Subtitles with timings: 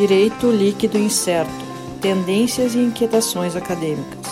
[0.00, 1.52] Direito líquido incerto.
[2.00, 4.26] Tendências e inquietações acadêmicas.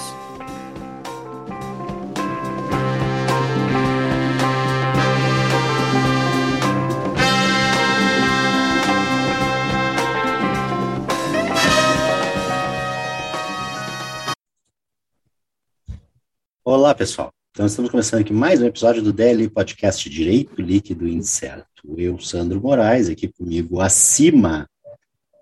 [16.64, 17.28] Olá, pessoal.
[17.50, 21.94] Então, estamos começando aqui mais um episódio do DL Podcast Direito Líquido Incerto.
[21.98, 24.66] Eu, Sandro Moraes, aqui comigo acima,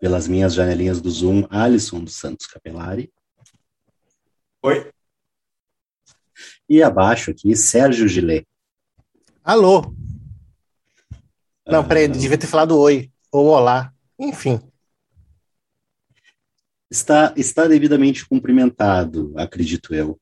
[0.01, 3.13] pelas minhas janelinhas do Zoom, Alisson dos Santos Capelari.
[4.63, 4.91] Oi.
[6.69, 8.47] E abaixo aqui, Sérgio Gilet.
[9.43, 9.95] Alô.
[11.67, 14.61] Não, peraí, ah, devia ter falado oi, ou olá, enfim.
[16.91, 20.19] Está, está devidamente cumprimentado, acredito eu.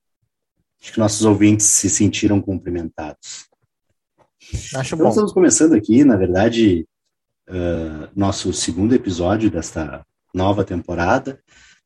[0.80, 3.48] Acho que nossos ouvintes se sentiram cumprimentados.
[4.74, 5.08] Acho então, bom.
[5.08, 6.86] estamos começando aqui, na verdade,
[8.14, 11.40] nosso segundo episódio desta nova temporada.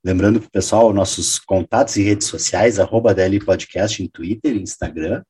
[0.05, 4.63] Lembrando para o pessoal, nossos contatos e redes sociais, arroba DL Podcast em Twitter e
[4.63, 5.23] Instagram,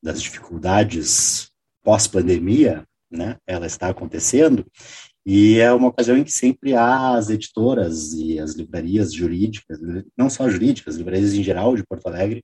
[0.02, 1.50] das dificuldades
[1.84, 4.66] pós-pandemia, né, ela está acontecendo,
[5.26, 9.78] e é uma ocasião em que sempre há as editoras e as livrarias jurídicas,
[10.18, 12.44] não só jurídicas, livrarias em geral de Porto Alegre,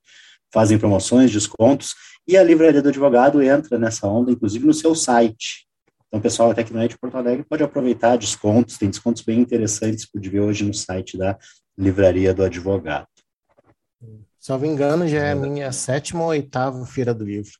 [0.54, 1.96] fazem promoções, descontos,
[2.28, 5.68] e a Livraria do Advogado entra nessa onda, inclusive no seu site.
[6.08, 9.40] Então, pessoal até que não é de Porto Alegre pode aproveitar descontos, tem descontos bem
[9.40, 11.38] interessantes, pude ver hoje no site da
[11.78, 13.08] Livraria do Advogado.
[14.60, 17.54] me engano, já é a minha sétima ou oitava feira do livro,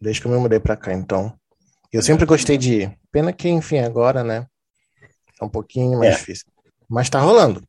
[0.00, 1.38] desde que eu me mudei para cá, então.
[1.92, 2.98] Eu sempre gostei de ir.
[3.10, 4.46] Pena que, enfim, agora, né?
[5.40, 6.18] É um pouquinho mais é.
[6.18, 6.46] difícil.
[6.88, 7.62] Mas tá rolando.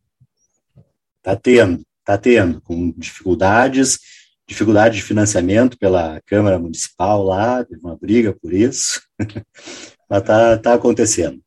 [1.22, 4.00] Tá tendo, tá tendo, com dificuldades,
[4.48, 9.02] dificuldade de financiamento pela Câmara Municipal lá, teve uma briga por isso,
[10.10, 11.42] mas tá, tá acontecendo.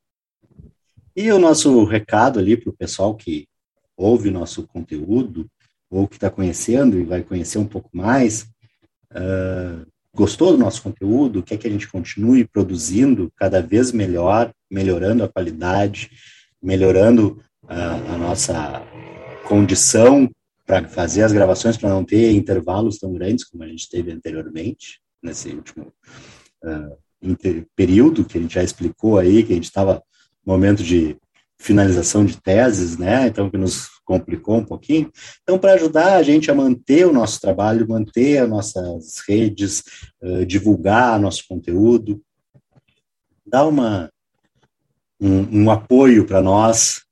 [1.15, 3.47] E o nosso recado ali para o pessoal que
[3.97, 5.49] ouve nosso conteúdo,
[5.91, 8.43] ou que está conhecendo e vai conhecer um pouco mais,
[9.13, 15.25] uh, gostou do nosso conteúdo, quer que a gente continue produzindo cada vez melhor, melhorando
[15.25, 16.11] a qualidade,
[16.63, 18.83] melhorando uh, a nossa
[19.47, 20.31] condição
[20.65, 25.01] para fazer as gravações, para não ter intervalos tão grandes como a gente teve anteriormente,
[25.23, 25.93] nesse último
[26.65, 26.97] uh,
[27.75, 30.03] período que a gente já explicou aí, que a gente estava
[30.45, 31.17] no momento de
[31.59, 33.27] finalização de teses, né?
[33.27, 35.11] Então, que nos complicou um pouquinho.
[35.43, 39.83] Então, para ajudar a gente a manter o nosso trabalho, manter as nossas redes,
[40.23, 42.23] uh, divulgar nosso conteúdo,
[43.47, 44.11] dar uma,
[45.21, 47.03] um, um apoio para nós,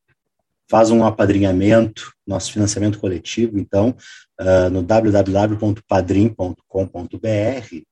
[0.69, 3.95] faz um apadrinhamento, nosso financiamento coletivo, então,
[4.41, 7.83] uh, no www.padrim.com.br,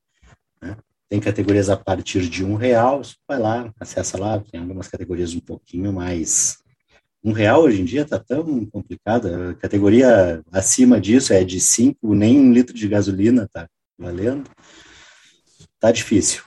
[0.61, 0.77] né?
[1.07, 5.39] tem categorias a partir de um real, vai lá, acessa lá, tem algumas categorias um
[5.39, 6.60] pouquinho mais.
[7.23, 12.15] Um real hoje em dia está tão complicado, a categoria acima disso é de cinco,
[12.15, 14.49] nem um litro de gasolina tá valendo.
[15.79, 16.43] Tá difícil.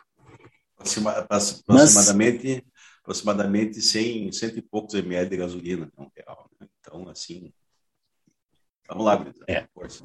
[0.77, 2.63] Aproximadamente, Mas,
[3.01, 6.51] aproximadamente 100, cento e poucos ml de gasolina, um real.
[6.61, 6.67] Né?
[6.81, 7.53] Então, assim,
[8.89, 9.45] Vamos lá, Brita.
[9.49, 9.67] É.
[9.73, 10.05] Força.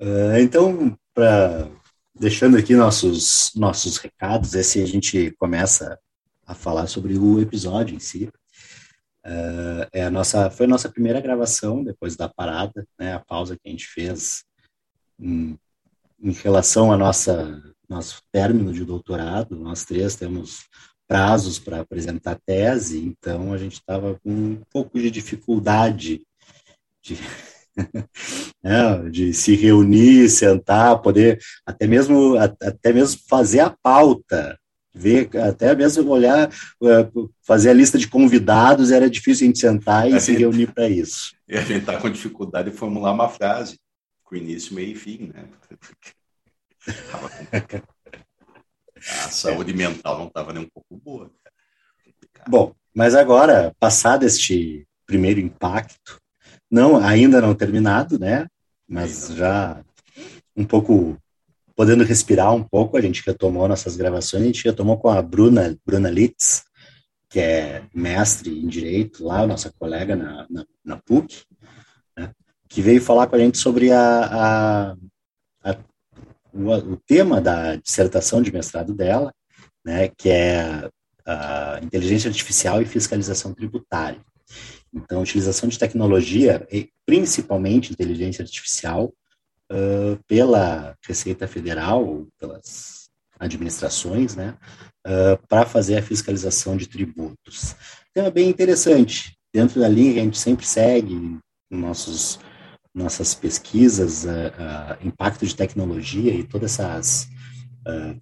[0.00, 1.70] uh, então, para
[2.14, 5.98] deixando aqui nossos nossos recados, esse a gente começa
[6.46, 8.30] a falar sobre o episódio em si.
[9.26, 13.56] Uh, é a nossa, foi a nossa primeira gravação depois da parada, né, a pausa
[13.56, 14.44] que a gente fez
[15.18, 15.58] em,
[16.20, 19.56] em relação a nossa nosso término de doutorado.
[19.56, 20.64] Nós três temos
[21.06, 26.22] prazos para apresentar tese, então a gente estava com um pouco de dificuldade
[27.02, 27.18] de,
[28.62, 34.58] né, de se reunir, sentar, poder até mesmo até mesmo fazer a pauta
[34.94, 37.08] ver, até mesmo olhar, eh,
[37.42, 40.72] fazer a lista de convidados, era difícil a gente sentar e a se gente, reunir
[40.72, 41.34] para isso.
[41.46, 43.78] E a gente está com dificuldade de formular uma frase,
[44.22, 45.44] com início, meio e fim, né?
[48.96, 49.76] a saúde é.
[49.76, 51.30] mental não estava nem um pouco boa.
[52.48, 56.18] Bom, mas agora, passado este primeiro impacto,
[56.70, 58.46] não ainda não terminado, né?
[58.88, 59.84] Mas já
[60.56, 61.18] um pouco
[61.74, 65.76] podendo respirar um pouco, a gente retomou nossas gravações, a gente retomou com a Bruna,
[65.84, 66.64] Bruna Litz,
[67.28, 71.42] que é mestre em Direito lá, nossa colega na, na, na PUC,
[72.16, 72.30] né,
[72.68, 74.96] que veio falar com a gente sobre a, a,
[75.64, 75.76] a
[76.52, 79.34] o, o, tema da dissertação de mestrado dela,
[79.84, 80.88] né, que é
[81.26, 84.20] a inteligência artificial e fiscalização tributária.
[84.92, 86.64] Então, utilização de tecnologia,
[87.04, 89.12] principalmente inteligência artificial,
[89.70, 93.08] uh, pela Receita Federal, pelas
[93.38, 94.56] administrações, né,
[95.06, 97.74] uh, para fazer a fiscalização de tributos.
[98.12, 101.38] Tema bem interessante, dentro da linha a gente sempre segue,
[101.70, 102.38] nossos,
[102.94, 107.32] nossas pesquisas, uh, impacto de tecnologia e todas essas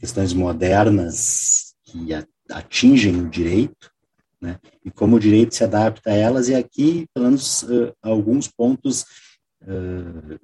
[0.00, 2.08] questões modernas que
[2.50, 3.92] atingem o direito,
[4.40, 7.64] né, e como o direito se adapta a elas, e aqui, pelo menos,
[8.02, 9.04] alguns pontos
[9.64, 10.40] Uh,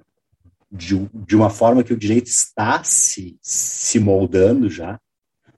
[0.71, 4.99] de, de uma forma que o direito está se, se moldando já,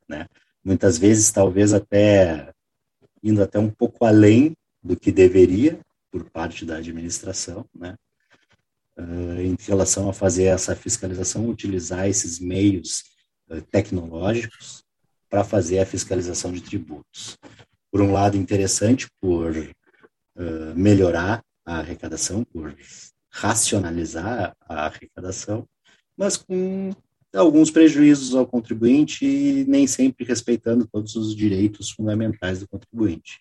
[0.08, 0.28] né?
[0.64, 2.52] muitas vezes talvez até
[3.24, 5.80] indo até um pouco além do que deveria
[6.12, 7.96] por parte da administração, né?
[8.98, 13.04] Uh, em relação a fazer essa fiscalização, utilizar esses meios
[13.50, 14.84] uh, tecnológicos
[15.30, 17.38] para fazer a fiscalização de tributos.
[17.90, 22.76] Por um lado, interessante por uh, melhorar a arrecadação, por
[23.32, 25.68] racionalizar a arrecadação,
[26.18, 26.92] mas com
[27.34, 33.40] alguns prejuízos ao contribuinte e nem sempre respeitando todos os direitos fundamentais do contribuinte.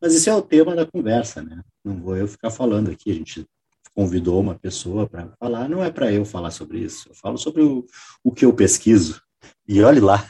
[0.00, 1.62] Mas esse é o tema da conversa, né?
[1.82, 3.46] Não vou eu ficar falando aqui, a gente
[3.94, 7.62] convidou uma pessoa para falar, não é para eu falar sobre isso, eu falo sobre
[7.62, 7.86] o,
[8.22, 9.22] o que eu pesquiso.
[9.66, 10.28] E olhe lá.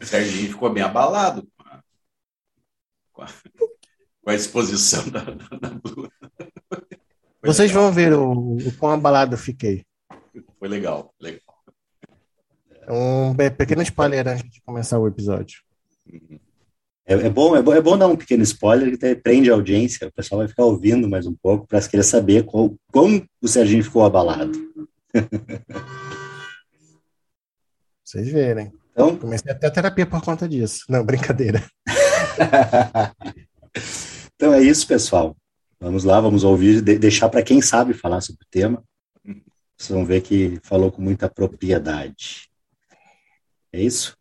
[0.00, 1.82] O Serginho ficou bem abalado com a,
[3.12, 3.28] com a,
[4.22, 6.10] com a exposição da, da, da Bruna.
[7.44, 7.84] Vocês legal.
[7.84, 9.84] vão ver o, o quão abalado eu fiquei.
[10.58, 11.40] Foi legal, legal.
[12.88, 15.58] Um pequeno spoiler antes de começar o episódio.
[17.06, 20.08] É, é, bom, é, bom, é bom dar um pequeno spoiler que prende a audiência.
[20.08, 23.84] O pessoal vai ficar ouvindo mais um pouco para querer saber qual, como o Serginho
[23.84, 24.52] ficou abalado.
[28.02, 28.72] Vocês verem.
[28.92, 30.84] Então, Comecei até a terapia por conta disso.
[30.88, 31.62] Não, brincadeira.
[34.34, 35.36] então é isso, pessoal.
[35.84, 38.82] Vamos lá, vamos ouvir, de, deixar para quem sabe falar sobre o tema.
[39.76, 42.48] Vocês vão ver que falou com muita propriedade.
[43.70, 44.16] É isso?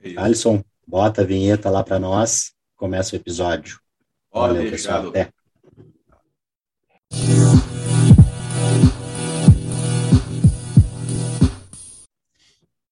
[0.00, 0.18] É isso.
[0.18, 2.52] Alisson, bota a vinheta lá para nós.
[2.74, 3.78] Começa o episódio.
[4.28, 5.06] Olha, Valeu, pessoal.
[5.06, 5.30] Até.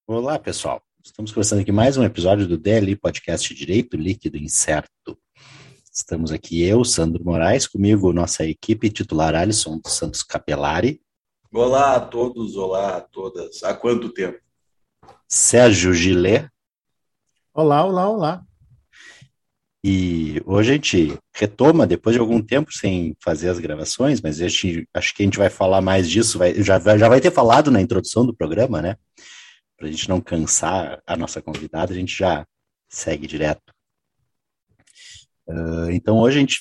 [0.07, 0.81] Olá, pessoal.
[1.03, 5.19] Estamos começando aqui mais um episódio do DLI Podcast Direito Líquido Incerto.
[5.95, 11.03] Estamos aqui eu, Sandro Moraes, comigo nossa equipe titular Alisson dos Santos Capelari.
[11.53, 13.63] Olá a todos, olá a todas.
[13.63, 14.41] Há quanto tempo?
[15.29, 16.49] Sérgio Gillet.
[17.53, 18.43] Olá, olá, olá.
[19.85, 24.89] E hoje a gente retoma, depois de algum tempo sem fazer as gravações, mas gente,
[24.95, 27.83] acho que a gente vai falar mais disso, vai, já, já vai ter falado na
[27.83, 28.97] introdução do programa, né?
[29.77, 32.47] Para a gente não cansar a nossa convidada, a gente já
[32.89, 33.72] segue direto.
[35.53, 36.61] Uh, então, hoje a gente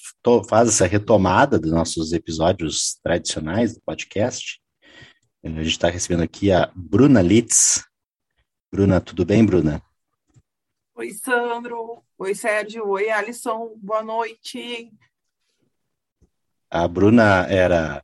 [0.50, 4.62] faz essa retomada dos nossos episódios tradicionais do podcast.
[5.42, 7.86] A gente está recebendo aqui a Bruna Litz.
[8.70, 9.82] Bruna, tudo bem, Bruna?
[10.94, 12.04] Oi, Sandro.
[12.18, 12.86] Oi, Sérgio.
[12.90, 13.74] Oi, Alisson.
[13.78, 14.92] Boa noite.
[16.70, 18.04] A Bruna era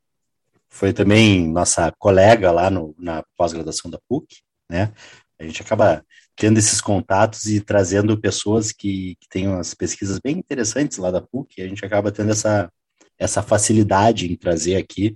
[0.69, 4.93] foi também nossa colega lá no, na pós-graduação da PUC, né?
[5.37, 6.05] A gente acaba
[6.37, 11.19] tendo esses contatos e trazendo pessoas que, que têm umas pesquisas bem interessantes lá da
[11.19, 12.71] PUC, a gente acaba tendo essa,
[13.17, 15.15] essa facilidade em trazer aqui,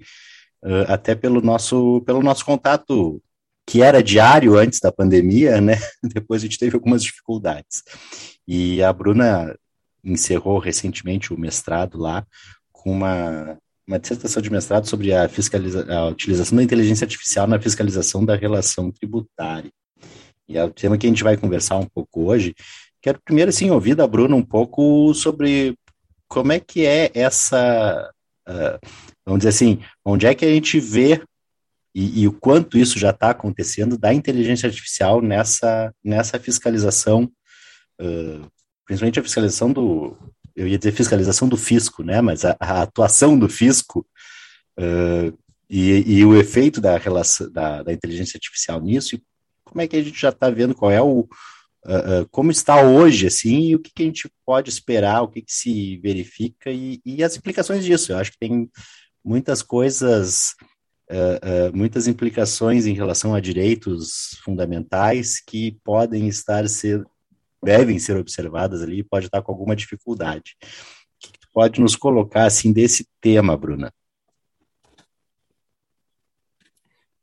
[0.65, 3.21] uh, até pelo nosso, pelo nosso contato
[3.67, 5.75] que era diário antes da pandemia, né?
[6.03, 7.83] Depois a gente teve algumas dificuldades.
[8.47, 9.55] E a Bruna
[10.03, 12.25] encerrou recentemente o mestrado lá
[12.71, 17.61] com uma, uma dissertação de mestrado sobre a, fiscaliza a utilização da inteligência artificial na
[17.61, 19.71] fiscalização da relação tributária.
[20.51, 22.53] E é o tema que a gente vai conversar um pouco hoje.
[23.01, 25.75] Quero primeiro, assim, ouvir da Bruna um pouco sobre
[26.27, 28.11] como é que é essa,
[28.47, 28.87] uh,
[29.25, 31.23] vamos dizer assim, onde é que a gente vê
[31.93, 37.23] e, e o quanto isso já está acontecendo da inteligência artificial nessa, nessa fiscalização,
[38.01, 38.47] uh,
[38.85, 40.17] principalmente a fiscalização do,
[40.55, 44.05] eu ia dizer fiscalização do fisco, né, mas a, a atuação do fisco
[44.79, 45.37] uh,
[45.69, 49.23] e, e, o efeito da, relação, da, da, inteligência artificial nisso, e
[49.71, 51.27] como é que a gente já está vendo qual é o,
[51.83, 55.41] Uh, como está hoje, assim, e o que, que, a gente pode esperar, o que,
[55.41, 58.11] que se verifica e, e, as implicações disso.
[58.11, 58.69] Eu acho que tem
[59.25, 60.53] muitas coisas
[61.09, 67.03] uh, muitas implicações em relação a direitos fundamentais que podem estar ser
[67.63, 70.55] devem ser observadas ali, pode estar com alguma dificuldade.
[70.61, 73.93] O que pode nos colocar assim desse tema, Bruna?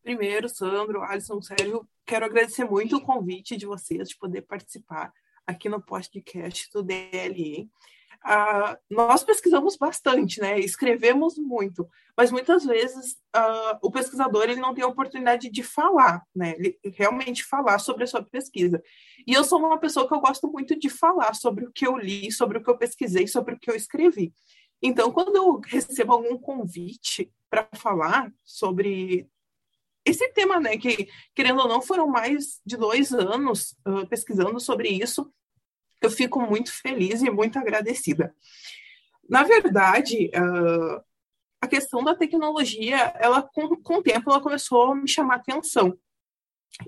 [0.09, 5.13] Primeiro, Sandro, Alisson, Sérgio, quero agradecer muito o convite de vocês de poder participar
[5.47, 7.69] aqui no podcast do DLE.
[8.25, 10.59] Uh, nós pesquisamos bastante, né?
[10.59, 11.87] Escrevemos muito,
[12.17, 16.55] mas muitas vezes uh, o pesquisador ele não tem a oportunidade de falar, né?
[16.57, 18.83] Ele, realmente falar sobre a sua pesquisa.
[19.27, 21.99] E eu sou uma pessoa que eu gosto muito de falar sobre o que eu
[21.99, 24.33] li, sobre o que eu pesquisei, sobre o que eu escrevi.
[24.81, 29.29] Então, quando eu recebo algum convite para falar sobre
[30.09, 34.89] esse tema, né, que querendo ou não foram mais de dois anos uh, pesquisando sobre
[34.89, 35.33] isso,
[36.01, 38.35] eu fico muito feliz e muito agradecida.
[39.29, 41.05] Na verdade, uh,
[41.61, 45.99] a questão da tecnologia, ela com, com o tempo, ela começou a me chamar atenção.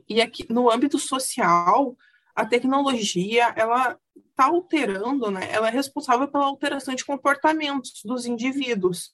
[0.09, 1.97] E aqui no âmbito social,
[2.35, 3.99] a tecnologia, ela
[4.31, 5.51] está alterando, né?
[5.51, 9.13] Ela é responsável pela alteração de comportamentos dos indivíduos.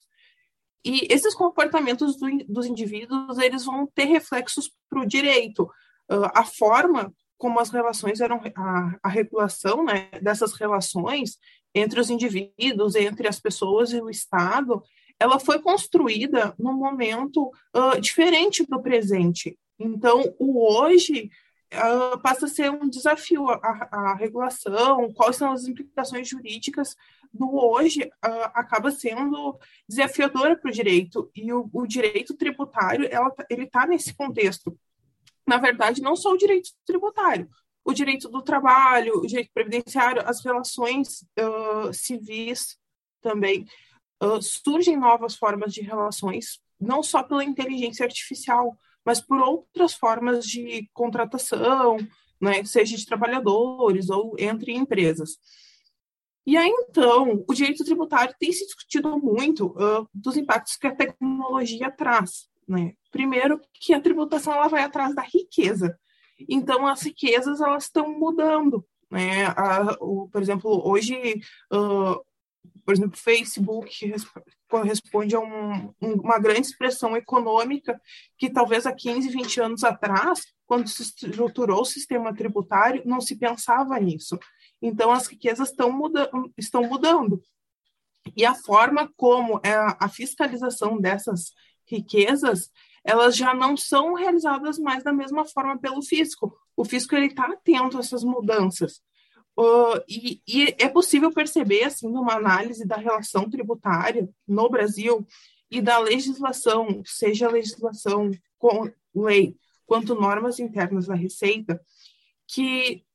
[0.86, 5.64] E esses comportamentos do, dos indivíduos, eles vão ter reflexos para o direito.
[6.08, 11.38] Uh, a forma como as relações eram a, a regulação né, dessas relações
[11.74, 14.80] entre os indivíduos, entre as pessoas e o Estado,
[15.18, 19.58] ela foi construída num momento uh, diferente do presente.
[19.78, 21.30] Então, o hoje
[21.74, 26.94] uh, passa a ser um desafio, a, a, regulação, quais são as implicações jurídicas
[27.36, 33.32] do hoje, uh, acaba sendo desafiadora para o direito, e o, o direito tributário, ela,
[33.50, 34.76] ele está nesse contexto
[35.46, 37.48] na verdade, não só o direito tributário,
[37.84, 42.76] o direito do trabalho, o direito previdenciário, as relações uh, civis
[43.22, 43.64] também.
[44.20, 50.44] Uh, surgem novas formas de relações, não só pela inteligência artificial, mas por outras formas
[50.44, 51.96] de contratação,
[52.40, 55.38] né, seja de trabalhadores ou entre empresas.
[56.46, 60.94] E aí, então, o direito tributário tem se discutido muito uh, dos impactos que a
[60.94, 62.48] tecnologia traz.
[62.68, 62.94] Né?
[63.10, 65.98] Primeiro, que a tributação ela vai atrás da riqueza.
[66.48, 68.86] Então, as riquezas elas estão mudando.
[69.10, 69.46] Né?
[69.46, 71.40] A, o, por exemplo, hoje,
[71.72, 72.24] uh,
[72.84, 74.14] por exemplo, Facebook
[74.68, 78.00] corresponde a um, uma grande expressão econômica
[78.38, 83.36] que talvez há 15, 20 anos atrás, quando se estruturou o sistema tributário, não se
[83.36, 84.38] pensava nisso.
[84.80, 87.42] Então, as riquezas estão, muda estão mudando.
[88.36, 91.52] E a forma como é a fiscalização dessas
[91.86, 92.70] riquezas,
[93.04, 96.56] elas já não são realizadas mais da mesma forma pelo fisco.
[96.76, 99.00] O fisco está atento a essas mudanças.
[99.58, 105.26] Uh, e, e, é possível perceber, assim, numa análise da relação tributária no Brasil
[105.70, 109.56] e da legislação, seja legislação com lei
[109.86, 111.80] quanto normas internas da Receita,
[112.46, 113.05] que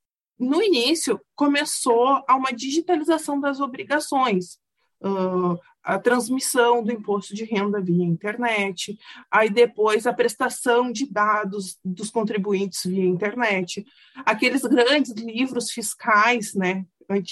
[0.42, 4.60] no início começou a uma digitalização das obrigações.
[5.00, 8.98] Uh, a transmissão do imposto de renda via internet,
[9.32, 13.86] aí depois a prestação de dados dos contribuintes via internet,
[14.26, 16.86] aqueles grandes livros fiscais, né,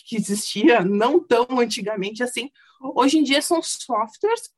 [0.06, 2.50] que existia não tão antigamente assim,
[2.82, 4.50] hoje em dia são softwares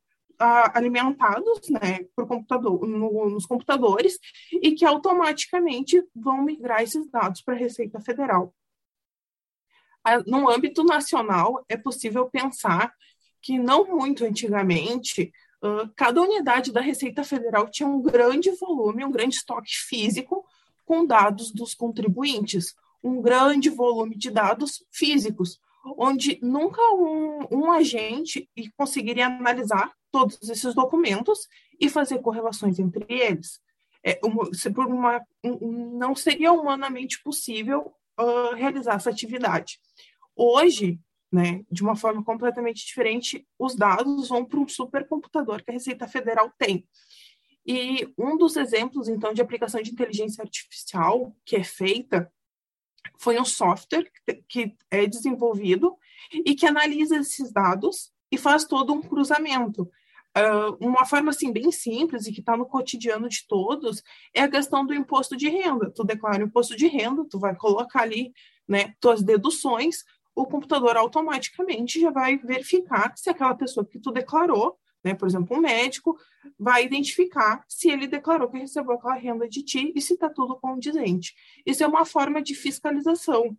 [0.42, 4.18] ah, alimentados, né, por computador, no, nos computadores
[4.52, 8.54] e que automaticamente vão migrar esses dados para a Receita Federal.
[10.26, 12.92] No âmbito nacional, é possível pensar
[13.40, 15.32] que não muito antigamente,
[15.64, 20.44] uh, cada unidade da Receita Federal tinha um grande volume, um grande estoque físico
[20.86, 25.60] com dados dos contribuintes, um grande volume de dados físicos.
[25.98, 31.48] onde nunca um, um agente conseguiria analisar todos esses documentos
[31.80, 33.60] e fazer correlações entre eles.
[34.04, 39.80] É, uma, por uma, um, não seria humanamente possível uh, realizar essa atividade.
[40.36, 41.00] Hoje,
[41.32, 46.08] né, de uma forma completamente diferente, os dados vão para um supercomputador que a Receita
[46.08, 46.88] Federal tem.
[47.66, 52.32] E um dos exemplos, então, de aplicação de inteligência artificial que é feita
[53.18, 54.12] foi um software
[54.48, 55.96] que é desenvolvido
[56.34, 59.90] e que analisa esses dados e faz todo um cruzamento.
[60.38, 64.02] Uh, uma forma assim bem simples e que está no cotidiano de todos
[64.34, 65.92] é a questão do imposto de renda.
[65.92, 68.32] Tu declara o imposto de renda, tu vai colocar ali,
[68.68, 74.80] né, tuas deduções, o computador automaticamente já vai verificar se aquela pessoa que tu declarou
[75.04, 75.16] né?
[75.16, 76.18] Por exemplo, um médico
[76.58, 80.60] vai identificar se ele declarou que recebeu aquela renda de ti e se está tudo
[80.60, 81.34] condizente.
[81.66, 83.58] Isso é uma forma de fiscalização,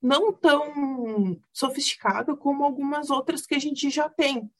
[0.00, 4.50] não tão sofisticada como algumas outras que a gente já tem.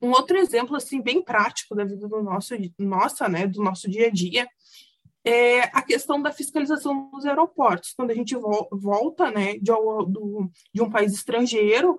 [0.00, 4.06] Um outro exemplo assim bem prático da vida do nosso nossa, né, do nosso dia
[4.06, 4.48] a dia,
[5.22, 7.92] é a questão da fiscalização nos aeroportos.
[7.92, 9.72] Quando a gente volta, né, de,
[10.72, 11.98] de um país estrangeiro,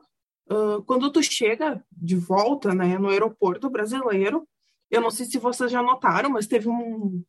[0.51, 4.45] Uh, quando tu chega de volta né, no aeroporto brasileiro,
[4.89, 7.23] eu não sei se vocês já notaram, mas teve um,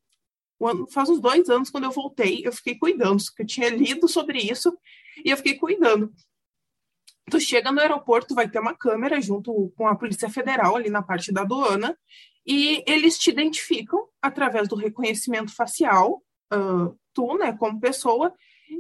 [0.60, 4.08] um faz uns dois anos, quando eu voltei, eu fiquei cuidando, porque eu tinha lido
[4.08, 4.76] sobre isso
[5.24, 6.12] e eu fiquei cuidando.
[7.30, 11.02] Tu chega no aeroporto, vai ter uma câmera junto com a Polícia Federal ali na
[11.02, 11.96] parte da aduana,
[12.46, 18.34] e eles te identificam através do reconhecimento facial, uh, tu, né, como pessoa,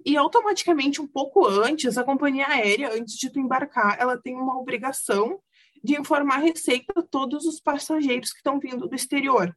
[0.04, 4.58] e automaticamente, um pouco antes, a companhia aérea, antes de tu embarcar, ela tem uma
[4.58, 5.40] obrigação
[5.84, 9.54] de informar a Receita a todos os passageiros que estão vindo do exterior.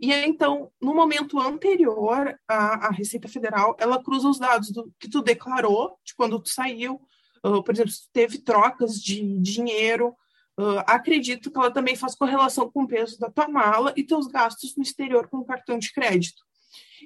[0.00, 5.08] E então, no momento anterior, a, a Receita Federal, ela cruza os dados do, que
[5.08, 7.00] tu declarou, de quando tu saiu,
[7.42, 10.14] por exemplo, se teve trocas de dinheiro,
[10.58, 14.26] uh, acredito que ela também faz correlação com o peso da tua mala e teus
[14.26, 16.42] gastos no exterior com cartão de crédito.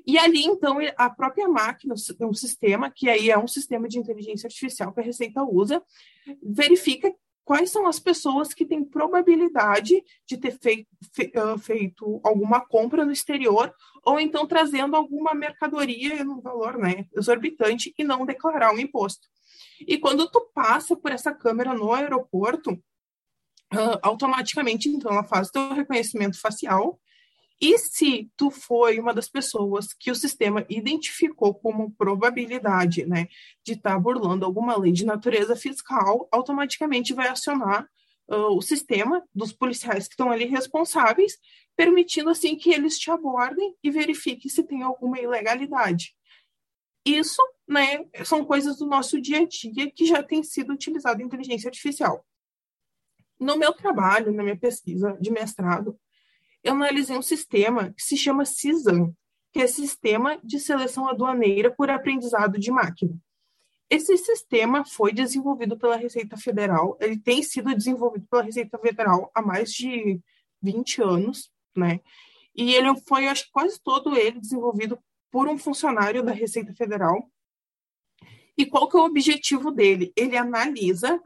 [0.07, 4.47] E ali, então, a própria máquina, um sistema, que aí é um sistema de inteligência
[4.47, 5.83] artificial que a Receita usa,
[6.43, 7.13] verifica
[7.47, 13.13] quais são as pessoas que têm probabilidade de ter feito, fe, feito alguma compra no
[13.13, 13.73] exterior
[14.05, 19.29] ou então trazendo alguma mercadoria no valor né, exorbitante e não declarar o imposto.
[19.81, 25.75] E quando tu passa por essa câmera no aeroporto, uh, automaticamente, então, ela faz o
[25.75, 27.01] reconhecimento facial
[27.61, 33.29] e se tu foi uma das pessoas que o sistema identificou como probabilidade né,
[33.65, 37.89] de estar tá burlando alguma lei de natureza fiscal, automaticamente vai acionar
[38.29, 41.39] uh, o sistema dos policiais que estão ali responsáveis,
[41.75, 46.15] permitindo assim que eles te abordem e verifiquem se tem alguma ilegalidade.
[47.07, 51.27] Isso né, são coisas do nosso dia a dia que já tem sido utilizado em
[51.27, 52.27] inteligência artificial.
[53.39, 55.97] No meu trabalho, na minha pesquisa de mestrado,
[56.65, 59.15] eu analisei um sistema que se chama CISAM,
[59.53, 63.17] que é Sistema de Seleção Aduaneira por Aprendizado de Máquina.
[63.89, 69.41] Esse sistema foi desenvolvido pela Receita Federal, ele tem sido desenvolvido pela Receita Federal há
[69.41, 70.21] mais de
[70.61, 72.01] 20 anos, né?
[72.53, 74.99] E ele foi, acho que quase todo ele desenvolvido
[75.31, 77.31] por um funcionário da Receita Federal.
[78.57, 80.13] E qual que é o objetivo dele?
[80.17, 81.21] Ele analisa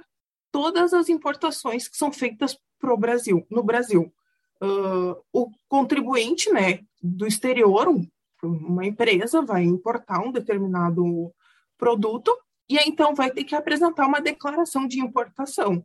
[0.51, 4.13] todas as importações que são feitas pro Brasil, no Brasil
[4.63, 7.89] uh, o contribuinte né, do exterior,
[8.43, 11.33] uma empresa, vai importar um determinado
[11.77, 12.37] produto
[12.69, 15.85] e aí, então vai ter que apresentar uma declaração de importação,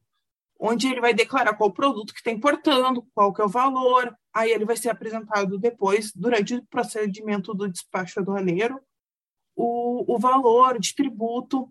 [0.60, 4.52] onde ele vai declarar qual produto que está importando, qual que é o valor, aí
[4.52, 8.82] ele vai ser apresentado depois, durante o procedimento do despacho aduaneiro,
[9.56, 11.69] o, o valor de tributo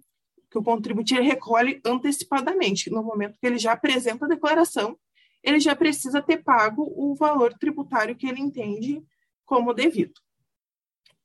[0.51, 4.99] que o contribuinte recolhe antecipadamente, no momento que ele já apresenta a declaração,
[5.43, 9.05] ele já precisa ter pago o valor tributário que ele entende
[9.45, 10.15] como devido.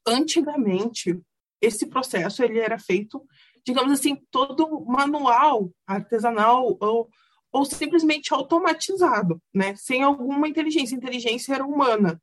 [0.06, 1.18] Antigamente,
[1.62, 3.26] esse processo ele era feito,
[3.66, 7.10] digamos assim, todo manual, artesanal ou,
[7.52, 9.76] ou simplesmente automatizado, né?
[9.76, 10.96] sem alguma inteligência.
[10.96, 12.22] Inteligência era humana.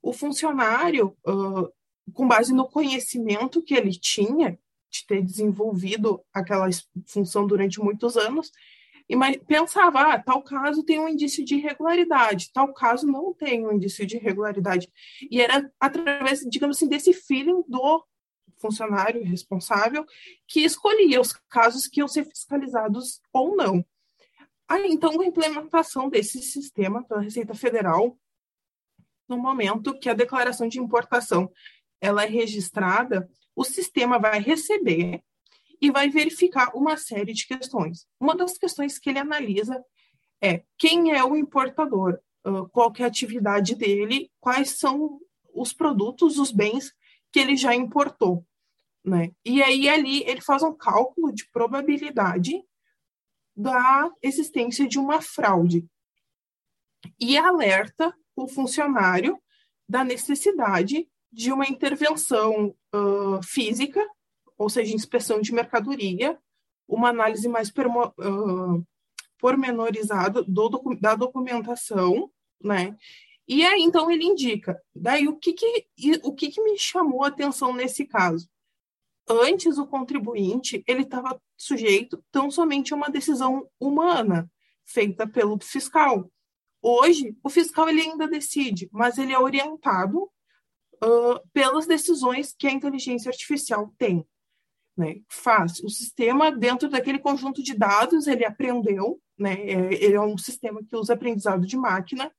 [0.00, 1.68] O funcionário, uh,
[2.12, 4.58] com base no conhecimento que ele tinha,
[4.90, 6.68] de ter desenvolvido aquela
[7.06, 8.52] função durante muitos anos,
[9.08, 13.72] e pensava, ah, tal caso tem um indício de irregularidade, tal caso não tem um
[13.72, 14.88] indício de irregularidade.
[15.30, 18.04] E era através, digamos assim, desse feeling do
[18.58, 20.04] funcionário responsável
[20.46, 23.84] que escolhia os casos que iam ser fiscalizados ou não.
[24.68, 28.18] Aí, então, a implementação desse sistema pela Receita Federal,
[29.28, 31.50] no momento que a declaração de importação
[32.00, 35.22] ela é registrada, o sistema vai receber
[35.80, 38.06] e vai verificar uma série de questões.
[38.20, 39.82] Uma das questões que ele analisa
[40.40, 42.20] é quem é o importador,
[42.70, 45.20] qual é a atividade dele, quais são
[45.54, 46.92] os produtos, os bens
[47.32, 48.44] que ele já importou.
[49.04, 49.30] Né?
[49.44, 52.62] E aí ali ele faz um cálculo de probabilidade
[53.58, 55.84] da existência de uma fraude
[57.18, 59.36] e alerta o funcionário
[59.88, 64.00] da necessidade de uma intervenção uh, física,
[64.56, 66.38] ou seja, inspeção de mercadoria,
[66.86, 68.86] uma análise mais uh,
[69.40, 70.68] pormenorizada do,
[71.00, 72.30] da documentação,
[72.62, 72.96] né?
[73.46, 74.80] E aí, então, ele indica.
[74.94, 75.86] Daí, o que, que,
[76.22, 78.48] o que, que me chamou a atenção nesse caso?
[79.28, 84.50] Antes, o contribuinte ele estava sujeito tão somente a uma decisão humana
[84.84, 86.30] feita pelo fiscal.
[86.80, 92.72] Hoje, o fiscal ele ainda decide, mas ele é orientado uh, pelas decisões que a
[92.72, 94.24] inteligência artificial tem.
[94.96, 95.20] Né?
[95.28, 99.54] Faz o sistema dentro daquele conjunto de dados, ele aprendeu, né?
[99.54, 102.32] É, ele é um sistema que usa aprendizado de máquina,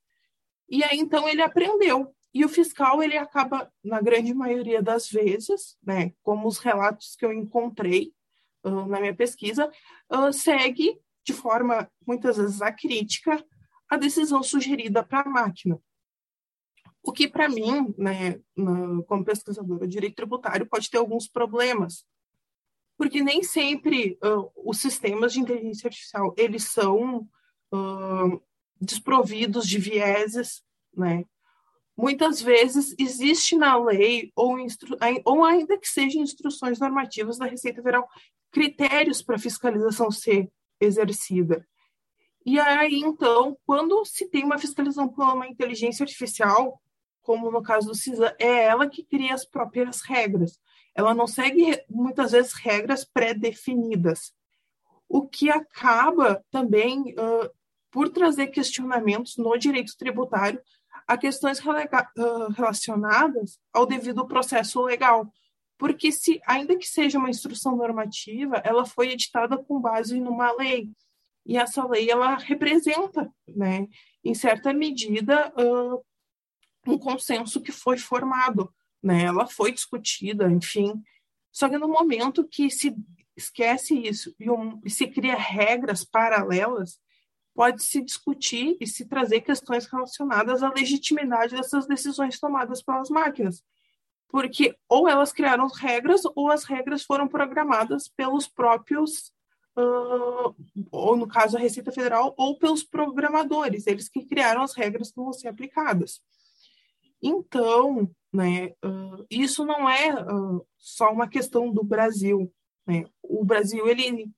[0.67, 2.13] e aí então ele aprendeu.
[2.33, 7.25] E o fiscal ele acaba, na grande maioria das vezes, né, como os relatos que
[7.25, 8.13] eu encontrei
[8.63, 9.71] uh, na minha pesquisa,
[10.11, 13.43] uh, segue de forma muitas vezes acrítica
[13.89, 15.81] a decisão sugerida para a máquina.
[17.01, 18.39] O que, para mim, né,
[19.07, 22.05] como pesquisadora de direito tributário, pode ter alguns problemas,
[22.97, 27.27] porque nem sempre uh, os sistemas de inteligência artificial eles são
[28.81, 30.63] desprovidos de vieses,
[30.95, 31.23] né?
[32.01, 34.55] Muitas vezes existe na lei ou,
[35.25, 38.07] ou ainda que sejam instruções normativas da Receita Federal
[38.49, 41.67] critérios para fiscalização ser exercida.
[42.45, 46.81] E aí, então, quando se tem uma fiscalização por uma inteligência artificial,
[47.21, 50.57] como no caso do CISA, é ela que cria as próprias regras.
[50.95, 54.33] Ela não segue, muitas vezes, regras pré-definidas.
[55.09, 57.49] O que acaba também uh,
[57.91, 60.61] por trazer questionamentos no direito tributário
[61.09, 65.33] a questões uh, relacionadas ao devido processo legal.
[65.75, 70.91] Porque se, ainda que seja uma instrução normativa, ela foi editada com base numa lei
[71.47, 73.87] e essa lei ela representa, né,
[74.23, 76.05] em certa medida, uh,
[76.85, 79.23] um consenso que foi formado, né?
[79.23, 80.93] Ela foi discutida, enfim.
[81.51, 82.95] Só que no momento que se
[83.35, 86.99] esquece isso e, um, e se cria regras paralelas,
[87.59, 93.61] pode se discutir e se trazer questões relacionadas à legitimidade dessas decisões tomadas pelas máquinas.
[94.29, 99.33] Porque ou elas criaram regras ou as regras foram programadas pelos próprios
[99.77, 100.55] uh,
[100.89, 105.17] ou no caso a Receita Federal, ou pelos programadores, eles que criaram as regras que
[105.17, 106.21] vão ser aplicadas.
[107.21, 112.49] Então, né, uh, isso não é uh, só uma questão do Brasil.
[112.87, 113.03] Né?
[113.21, 114.31] O Brasil ele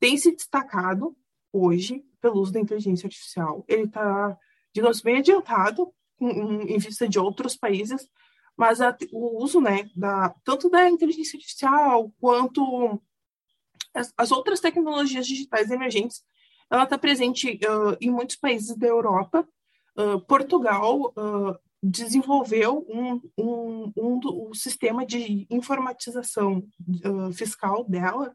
[0.00, 1.16] tem se destacado
[1.52, 3.66] hoje pelo uso da inteligência artificial.
[3.68, 4.34] Ele está,
[4.72, 8.08] digamos, bem adiantado em, vista de outros países,
[8.56, 12.98] mas a, o uso né, da, tanto da inteligência artificial quanto
[13.92, 16.24] as, as outras tecnologias digitais emergentes,
[16.70, 19.46] ela está presente uh, em muitos países da Europa.
[19.94, 26.66] Uh, Portugal uh, desenvolveu um, um, um, do, um, sistema de informatização
[27.34, 28.34] fiscal dela,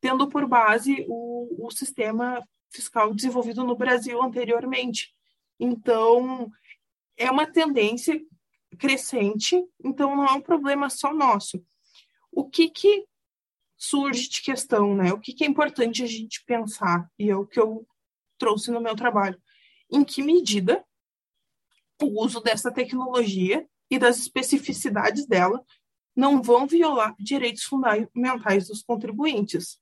[0.00, 5.14] tendo por base o, o sistema fiscal desenvolvido no Brasil anteriormente.
[5.58, 6.50] Então,
[7.16, 8.20] é uma tendência
[8.78, 11.64] crescente, então não é um problema só nosso.
[12.30, 13.06] O que, que
[13.76, 15.12] surge de questão, né?
[15.12, 17.86] O que, que é importante a gente pensar, e é o que eu
[18.38, 19.40] trouxe no meu trabalho.
[19.90, 20.84] Em que medida
[22.02, 25.64] o uso dessa tecnologia e das especificidades dela
[26.14, 29.78] não vão violar direitos fundamentais dos contribuintes,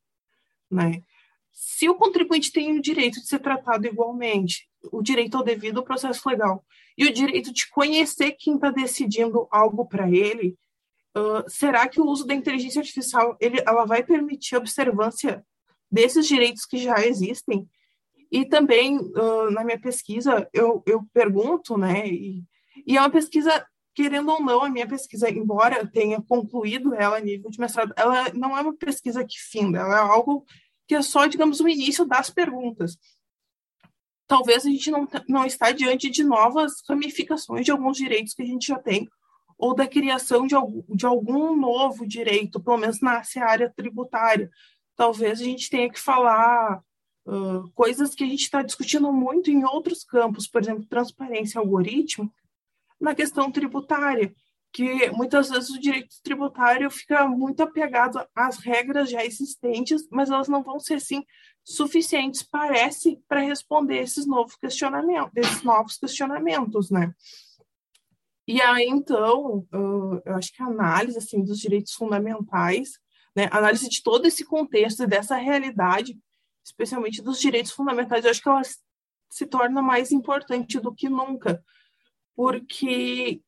[0.71, 1.03] né?
[1.55, 6.29] Se o contribuinte tem o direito de ser tratado igualmente, o direito ao devido processo
[6.29, 6.63] legal
[6.99, 10.57] e o direito de conhecer quem está decidindo algo para ele,
[11.17, 15.47] Uh, será que o uso da inteligência artificial ele, ela vai permitir a observância
[15.89, 17.69] desses direitos que já existem?
[18.33, 22.43] E também, uh, na minha pesquisa, eu, eu pergunto, né, e,
[22.85, 23.65] e, é uma pesquisa,
[23.95, 28.33] querendo ou não, a minha pesquisa, embora tenha concluído ela a nível de mestrado, ela
[28.35, 30.45] não é uma pesquisa que finda, ela é algo
[30.87, 32.99] que é só, digamos, o início das perguntas.
[34.27, 38.47] Talvez a gente não, não está diante de novas ramificações de alguns direitos que a
[38.47, 39.09] gente já tem,
[39.59, 44.51] ou da criação de algum, de algum novo direito, pelo menos na área tributária.
[44.97, 46.83] Talvez a gente tenha que falar
[47.27, 52.33] uh, coisas que a gente está discutindo muito em outros campos, por exemplo, transparência algoritmo,
[53.01, 54.35] na questão tributária,
[54.75, 60.49] que muitas vezes o direito tributário fica muito apegado às regras já existentes, mas elas
[60.49, 61.25] não vão ser assim
[61.63, 67.15] suficientes, parece, para responder esses novos questionamentos, esses novos questionamentos, né?
[68.49, 72.99] E aí, então, eu acho que a análise assim, dos direitos fundamentais,
[73.35, 76.19] né, análise de todo esse contexto e dessa realidade,
[76.65, 78.63] especialmente dos direitos fundamentais, eu acho que ela
[79.31, 81.65] se torna mais importante do que nunca,
[82.35, 83.41] porque,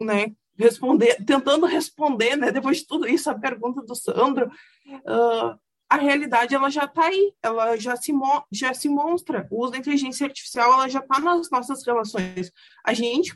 [0.00, 5.58] né, responder, tentando responder, né, depois de tudo isso, a pergunta do Sandro, uh,
[5.92, 8.12] a realidade ela já está aí, ela já se,
[8.50, 9.46] já se mostra.
[9.50, 12.50] O uso da inteligência artificial ela já está nas nossas relações.
[12.82, 13.34] A gente,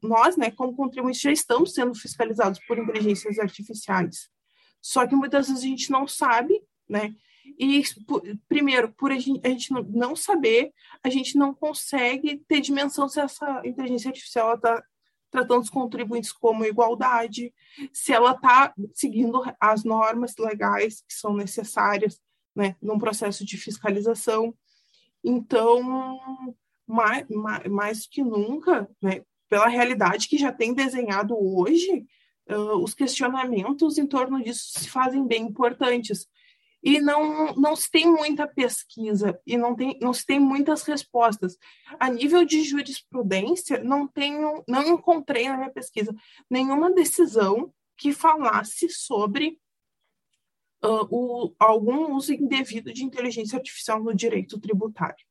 [0.00, 4.28] nós, né, como contribuintes, já estamos sendo fiscalizados por inteligências artificiais.
[4.80, 7.12] Só que muitas vezes a gente não sabe, né?
[7.58, 7.82] E,
[8.48, 13.18] primeiro, por a gente, a gente, não saber, a gente não consegue ter dimensão se
[13.18, 14.80] essa inteligência artificial está
[15.36, 17.52] tratando os contribuintes como igualdade,
[17.92, 22.18] se ela está seguindo as normas legais que são necessárias
[22.54, 24.54] né, num processo de fiscalização.
[25.22, 26.18] Então,
[26.86, 32.06] mais, mais, mais que nunca, né, pela realidade que já tem desenhado hoje,
[32.48, 36.26] uh, os questionamentos em torno disso se fazem bem importantes
[36.86, 41.58] e não, não se tem muita pesquisa e não, tem, não se tem muitas respostas.
[41.98, 46.14] A nível de jurisprudência, não tenho, não encontrei na minha pesquisa
[46.48, 49.58] nenhuma decisão que falasse sobre
[50.84, 55.26] uh, o, algum uso indevido de inteligência artificial no direito tributário.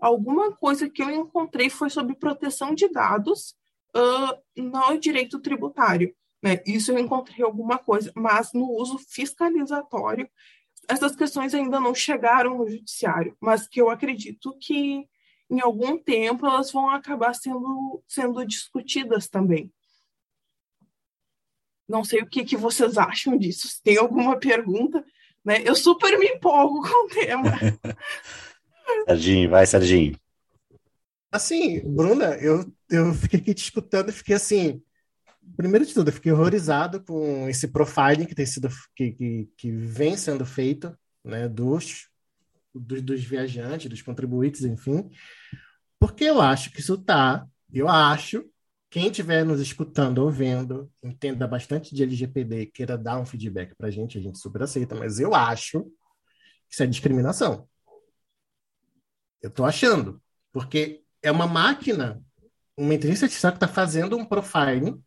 [0.00, 3.54] Alguma coisa que eu encontrei foi sobre proteção de dados
[3.96, 6.12] uh, no direito tributário.
[6.42, 6.60] Né?
[6.66, 10.28] Isso eu encontrei alguma coisa, mas no uso fiscalizatório
[10.88, 15.06] essas questões ainda não chegaram no judiciário, mas que eu acredito que
[15.50, 19.72] em algum tempo elas vão acabar sendo, sendo discutidas também.
[21.86, 23.68] Não sei o que, que vocês acham disso.
[23.68, 25.04] Se tem alguma pergunta,
[25.44, 25.62] né?
[25.64, 27.50] Eu super me empolgo com o tema.
[29.06, 30.18] Serginho, vai, Serginho.
[31.30, 34.82] Assim, Bruna, eu, eu fiquei aqui te escutando e fiquei assim,
[35.56, 39.70] primeiro de tudo, eu fiquei horrorizado com esse profiling que tem sido que, que, que
[39.70, 42.08] vem sendo feito, né, dos,
[42.74, 45.10] dos, dos viajantes, dos contribuintes, enfim,
[45.98, 48.44] porque eu acho que isso tá, eu acho,
[48.90, 53.88] quem estiver nos escutando ou vendo, entenda bastante de LGPD, queira dar um feedback para
[53.88, 57.68] a gente, a gente super aceita, mas eu acho que isso é discriminação.
[59.42, 62.22] Eu estou achando, porque é uma máquina,
[62.76, 65.02] uma inteligência artificial que está fazendo um profiling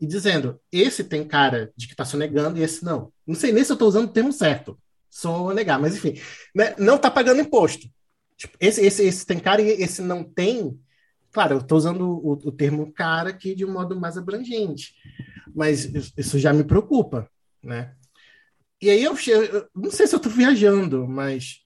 [0.00, 3.12] e dizendo: esse tem cara de que está sonegando e esse não.
[3.26, 4.78] Não sei nem se eu estou usando o termo certo.
[5.10, 6.20] Sonegar, mas enfim.
[6.54, 6.74] Né?
[6.78, 7.88] Não está pagando imposto.
[8.36, 10.78] Tipo, esse, esse, esse tem cara e esse não tem.
[11.32, 14.94] Claro, eu estou usando o, o, termo cara aqui de um modo mais abrangente.
[15.54, 15.84] Mas
[16.16, 17.28] isso já me preocupa,
[17.62, 17.94] né?
[18.80, 21.60] E aí eu, eu não sei se eu estou viajando, mas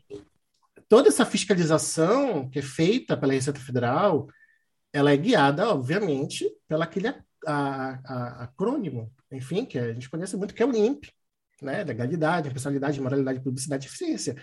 [0.89, 4.29] toda essa fiscalização que é feita pela Receita Federal,
[4.93, 7.09] ela é guiada, obviamente, pela aquele
[7.53, 11.07] a, a, acrônimo, enfim, que a gente conhece muito, que é o LIMP,
[11.63, 11.85] né?
[11.85, 14.37] Legalidade, impessoalidade, moralidade, publicidade e eficiência.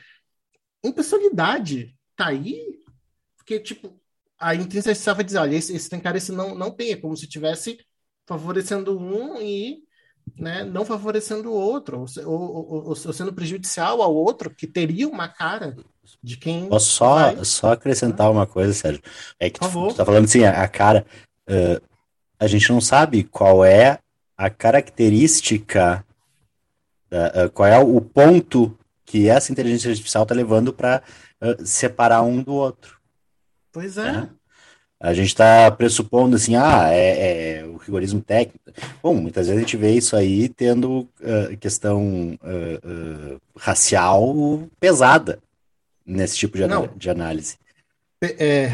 [0.83, 2.83] Impessoalidade tá aí
[3.45, 4.01] porque, tipo,
[4.39, 7.15] a inteligência vai dizer, olha, esse, esse tem cara, esse não, não tem, é como
[7.15, 7.77] se estivesse
[8.27, 9.83] favorecendo um e
[10.35, 15.07] né, não favorecendo o outro, ou, ou, ou, ou, sendo prejudicial ao outro, que teria
[15.07, 15.77] uma cara
[16.23, 16.67] de quem.
[16.67, 17.45] Posso só, vai...
[17.45, 19.03] só acrescentar uma coisa, Sérgio?
[19.39, 21.05] É que tu, tu tá falando assim, a, a cara.
[21.47, 21.94] Uh,
[22.39, 23.99] a gente não sabe qual é
[24.37, 26.05] a característica,
[27.11, 31.01] uh, uh, qual é o ponto que essa inteligência artificial está levando para
[31.41, 32.97] uh, separar um do outro.
[33.71, 34.11] Pois é.
[34.11, 34.29] Né?
[34.99, 38.71] A gente está pressupondo assim, ah, é, é, o rigorismo técnico.
[39.03, 41.07] Bom, muitas vezes a gente vê isso aí tendo
[41.59, 42.39] questão
[43.57, 45.37] racial pesada
[46.05, 46.63] nesse tipo de,
[46.95, 47.57] de análise.
[48.21, 48.69] É,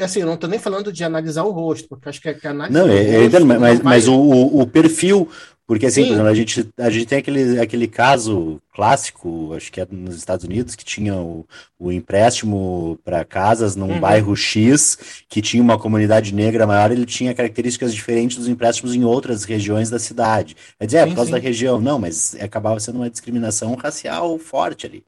[0.00, 2.78] assim, eu não estou nem falando de analisar o rosto, porque acho que a análise.
[2.78, 3.78] Não, eu, eu entendo, mas, vai...
[3.82, 5.28] mas o, o perfil,
[5.66, 9.86] porque assim, exemplo, a gente, a gente tem aquele, aquele caso clássico, acho que é
[9.90, 11.46] nos Estados Unidos, que tinha o,
[11.78, 14.00] o empréstimo para casas num uhum.
[14.00, 19.04] bairro X, que tinha uma comunidade negra maior, ele tinha características diferentes dos empréstimos em
[19.04, 20.54] outras regiões da cidade.
[20.78, 21.36] Quer dizer, é, por causa sim.
[21.36, 21.80] da região.
[21.80, 25.02] Não, mas acabava sendo uma discriminação racial forte ali.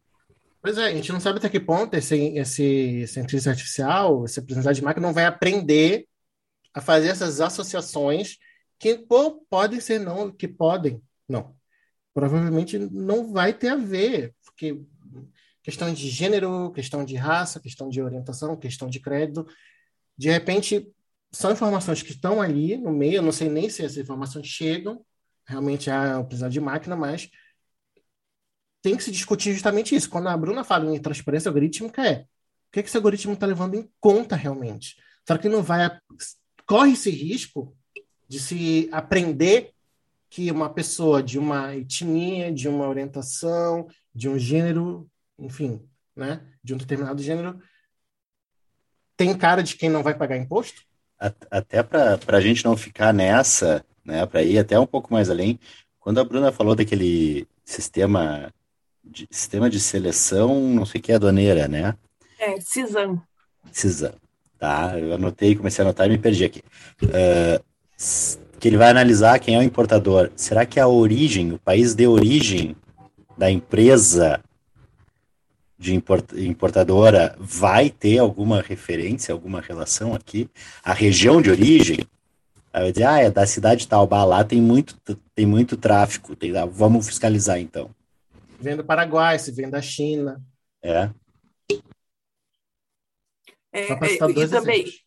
[0.67, 4.81] Pois é, a gente não sabe até que ponto esse, esse cientista artificial, esse aprendizagem
[4.81, 6.09] de máquina, não vai aprender
[6.75, 8.37] a fazer essas associações
[8.77, 11.55] que pô, podem ser não, que podem, não.
[12.13, 14.83] Provavelmente não vai ter a ver, porque
[15.63, 19.47] questão de gênero, questão de raça, questão de orientação, questão de crédito,
[20.19, 20.93] de repente
[21.31, 25.01] são informações que estão ali no meio, eu não sei nem se essas informações chegam
[25.47, 27.31] realmente a precisar de máquina, mas
[28.87, 30.09] tem que se discutir justamente isso.
[30.09, 32.25] Quando a Bruna fala em transparência algorítmica, é o
[32.71, 34.97] que, que esse algoritmo está levando em conta realmente?
[35.27, 35.91] Será que não vai.
[36.65, 37.77] Corre esse risco
[38.29, 39.73] de se aprender
[40.31, 46.73] que uma pessoa de uma etnia, de uma orientação, de um gênero, enfim, né, de
[46.73, 47.61] um determinado gênero,
[49.17, 50.83] tem cara de quem não vai pagar imposto?
[51.51, 55.59] Até para a gente não ficar nessa, né, para ir até um pouco mais além,
[55.99, 58.53] quando a Bruna falou daquele sistema
[59.07, 61.95] de, sistema de seleção, não sei o que é aduaneira, né?
[62.39, 63.21] É, CISAM.
[63.73, 64.15] CISAM,
[64.59, 64.99] tá?
[64.99, 66.63] Eu anotei, comecei a anotar e me perdi aqui.
[67.03, 67.65] Uh,
[68.59, 70.31] que ele vai analisar quem é o importador.
[70.37, 72.77] Será que a origem, o país de origem
[73.37, 74.41] da empresa
[75.79, 80.49] de importadora vai ter alguma referência, alguma relação aqui?
[80.83, 81.99] A região de origem?
[82.73, 84.97] Aí vai dizer, ah, é da cidade tal, bah, lá tem muito,
[85.35, 87.91] tem muito tráfico, tem, vamos fiscalizar então.
[88.59, 90.43] Vem do Paraguai, se vem da China.
[90.83, 91.11] É.
[93.73, 95.05] é e também, exemplos.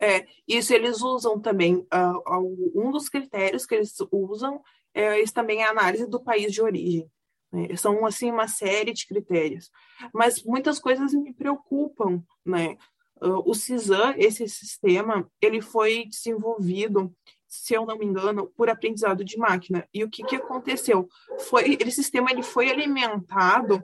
[0.00, 4.60] É, isso eles usam também, uh, um dos critérios que eles usam
[4.94, 7.10] é eles também a análise do país de origem.
[7.52, 7.74] Né?
[7.76, 9.70] São, assim, uma série de critérios.
[10.12, 12.76] Mas muitas coisas me preocupam, né?
[13.22, 17.14] Uh, o CISAM, esse sistema, ele foi desenvolvido,
[17.52, 19.86] se eu não me engano, por aprendizado de máquina.
[19.92, 21.06] E o que, que aconteceu?
[21.50, 23.76] Foi, esse sistema ele foi alimentado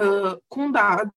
[0.00, 1.12] uh, com dados,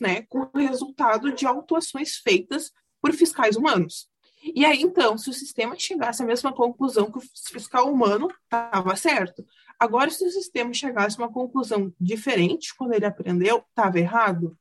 [0.00, 2.72] né, com resultado de autuações feitas
[3.02, 4.08] por fiscais humanos.
[4.42, 7.22] E aí, então, se o sistema chegasse à mesma conclusão que o
[7.52, 9.44] fiscal humano, estava certo.
[9.78, 14.56] Agora, se o sistema chegasse a uma conclusão diferente quando ele aprendeu, estava errado.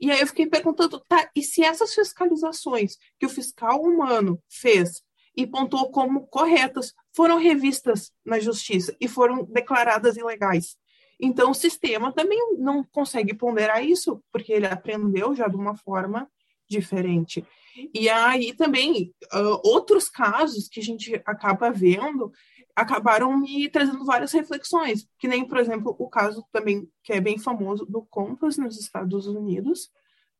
[0.00, 5.00] E aí eu fiquei perguntando, tá, e se essas fiscalizações que o fiscal humano fez
[5.40, 10.76] e pontuou como corretas foram revistas na justiça e foram declaradas ilegais?
[11.18, 16.28] Então, o sistema também não consegue ponderar isso, porque ele aprendeu já de uma forma
[16.68, 17.44] diferente.
[17.94, 22.32] E aí também uh, outros casos que a gente acaba vendo
[22.76, 27.38] acabaram me trazendo várias reflexões, que nem, por exemplo, o caso também que é bem
[27.38, 29.90] famoso do Compass nos Estados Unidos,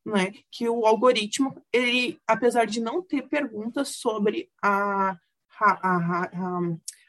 [0.05, 5.17] né, que o algoritmo, ele, apesar de não ter perguntas sobre a, a,
[5.59, 6.59] a, a,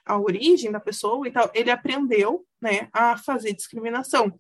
[0.05, 4.39] a origem da pessoa e tal, ele aprendeu, né, a fazer discriminação.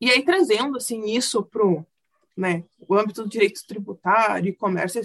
[0.00, 1.86] E aí, trazendo, assim, isso pro,
[2.36, 5.02] né, o âmbito do direito tributário e comércio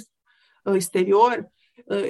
[0.66, 1.48] uh, exterior,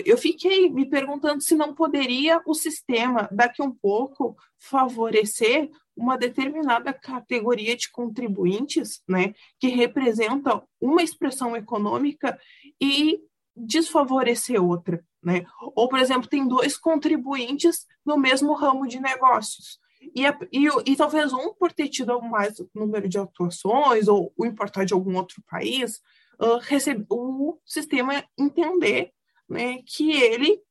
[0.05, 6.93] eu fiquei me perguntando se não poderia o sistema, daqui um pouco, favorecer uma determinada
[6.93, 12.39] categoria de contribuintes, né, que representa uma expressão econômica
[12.81, 13.19] e
[13.55, 15.45] desfavorecer outra, né?
[15.75, 19.77] Ou, por exemplo, tem dois contribuintes no mesmo ramo de negócios.
[20.15, 24.85] E, e, e, talvez um por ter tido mais número de atuações ou o importar
[24.85, 26.01] de algum outro país,
[26.39, 29.11] uh, recebe, o sistema entender
[29.49, 30.61] né, que ele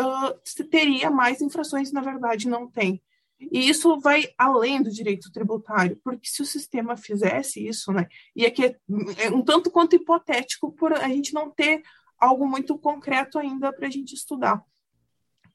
[0.00, 3.02] uh, teria mais infrações na verdade não tem.
[3.38, 8.46] E isso vai além do direito tributário, porque se o sistema fizesse isso, né, e
[8.46, 8.76] aqui é,
[9.18, 11.82] é um tanto quanto hipotético por a gente não ter
[12.18, 14.62] algo muito concreto ainda para a gente estudar.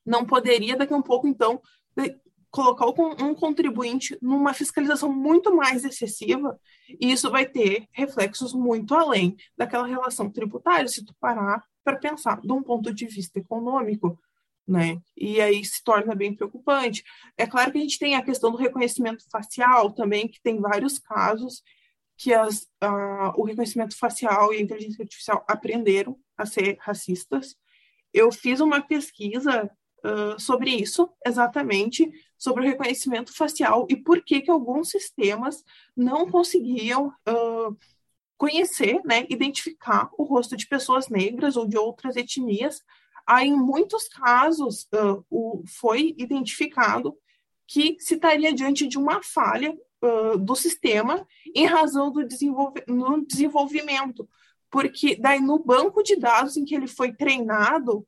[0.05, 1.61] Não poderia, daqui a um pouco, então,
[2.51, 6.59] colocar um contribuinte numa fiscalização muito mais excessiva,
[6.99, 12.41] e isso vai ter reflexos muito além daquela relação tributária, se tu parar para pensar
[12.41, 14.19] de um ponto de vista econômico,
[14.67, 15.01] né?
[15.17, 17.03] E aí se torna bem preocupante.
[17.37, 20.99] É claro que a gente tem a questão do reconhecimento facial também, que tem vários
[20.99, 21.63] casos
[22.19, 27.55] que as, uh, o reconhecimento facial e a inteligência artificial aprenderam a ser racistas.
[28.13, 29.71] Eu fiz uma pesquisa
[30.03, 35.63] uh, sobre isso, exatamente, sobre o reconhecimento facial e por que, que alguns sistemas
[35.95, 37.77] não conseguiam uh,
[38.39, 42.81] conhecer, né, identificar o rosto de pessoas negras ou de outras etnias.
[43.27, 47.15] Aí, em muitos casos, uh, o, foi identificado
[47.67, 53.25] que se estaria diante de uma falha uh, do sistema em razão do desenvolve no
[53.25, 54.27] desenvolvimento,
[54.71, 58.07] porque daí no banco de dados em que ele foi treinado,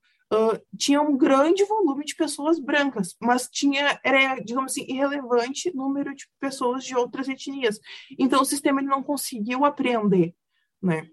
[0.77, 6.25] tinha um grande volume de pessoas brancas, mas tinha, era, digamos assim, irrelevante número de
[6.39, 7.79] pessoas de outras etnias.
[8.17, 10.34] Então, o sistema ele não conseguiu aprender,
[10.82, 11.07] né?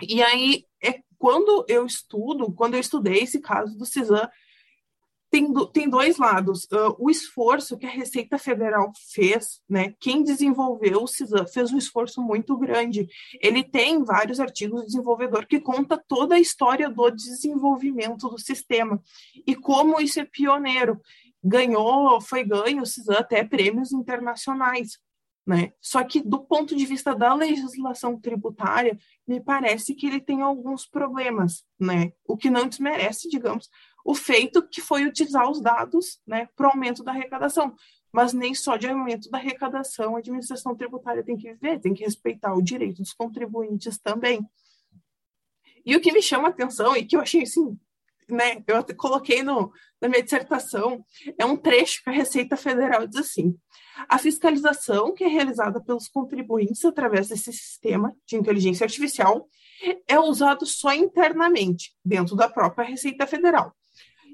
[0.00, 4.28] E aí, é quando eu estudo, quando eu estudei esse caso do CISAM,
[5.30, 6.64] tem, do, tem dois lados.
[6.64, 9.94] Uh, o esforço que a Receita Federal fez, né?
[10.00, 13.08] Quem desenvolveu o CISAM fez um esforço muito grande.
[13.40, 19.02] Ele tem vários artigos do desenvolvedor que conta toda a história do desenvolvimento do sistema
[19.46, 21.00] e como isso é pioneiro.
[21.42, 24.98] Ganhou, foi ganho o CISAM até prêmios internacionais.
[25.46, 25.72] Né?
[25.80, 30.86] Só que, do ponto de vista da legislação tributária, me parece que ele tem alguns
[30.88, 32.12] problemas, né?
[32.26, 33.70] o que não desmerece, digamos,
[34.06, 37.74] o feito que foi utilizar os dados né, para o aumento da arrecadação.
[38.12, 42.04] Mas nem só de aumento da arrecadação a administração tributária tem que viver, tem que
[42.04, 44.48] respeitar o direito dos contribuintes também.
[45.84, 47.76] E o que me chama a atenção e que eu achei assim,
[48.28, 51.04] né, eu coloquei no, na minha dissertação,
[51.36, 53.58] é um trecho que a Receita Federal diz assim:
[54.08, 59.48] a fiscalização que é realizada pelos contribuintes através desse sistema de inteligência artificial
[60.06, 63.74] é usado só internamente, dentro da própria Receita Federal.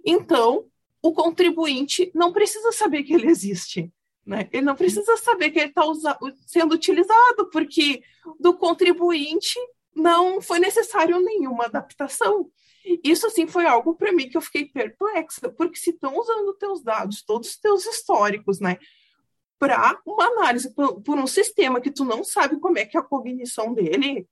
[0.04, 0.66] Então,
[1.00, 3.92] o contribuinte não precisa saber que ele existe.
[4.24, 4.48] Né?
[4.52, 5.82] Ele não precisa saber que ele está
[6.46, 8.02] sendo utilizado, porque
[8.38, 9.58] do contribuinte
[9.94, 12.50] não foi necessário nenhuma adaptação.
[13.04, 16.82] Isso, assim, foi algo para mim que eu fiquei perplexa, porque se estão usando teus
[16.82, 18.78] dados, todos os teus históricos, né,
[19.58, 23.00] para uma análise por, por, um sistema que tu não sabe como é que é
[23.00, 24.26] a cognição dele,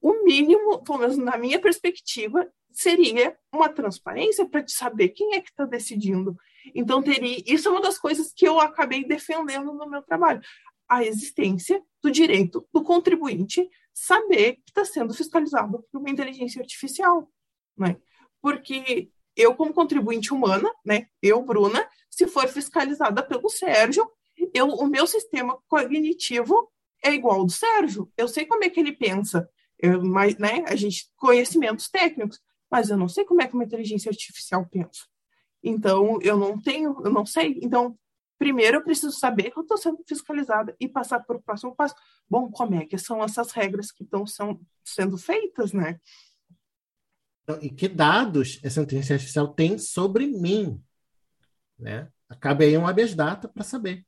[0.00, 5.40] o mínimo, pelo menos na minha perspectiva, seria uma transparência para te saber quem é
[5.40, 6.36] que está decidindo.
[6.74, 10.40] Então, teria, isso é uma das coisas que eu acabei defendendo no meu trabalho.
[10.88, 17.30] A existência do direito do contribuinte saber que está sendo fiscalizado por uma inteligência artificial.
[17.76, 17.96] Né?
[18.40, 24.10] Porque eu, como contribuinte humana, né, eu, Bruna, se for fiscalizada pelo Sérgio,
[24.54, 26.70] eu, o meu sistema cognitivo
[27.02, 28.10] é igual ao do Sérgio.
[28.16, 29.48] Eu sei como é que ele pensa,
[29.82, 33.64] eu, mas, né, a gente conhecimentos técnicos, mas eu não sei como é que uma
[33.64, 35.04] inteligência artificial pensa.
[35.62, 37.58] Então, eu não tenho, eu não sei.
[37.62, 37.98] Então,
[38.38, 41.94] primeiro eu preciso saber que eu estou sendo fiscalizada e passar para o próximo passo.
[42.28, 44.24] Bom, como é que são essas regras que estão
[44.84, 46.00] sendo feitas, né?
[47.42, 50.82] Então, e que dados essa inteligência artificial tem sobre mim,
[51.78, 52.08] né?
[52.40, 54.06] Cabe aí um habeas data para saber.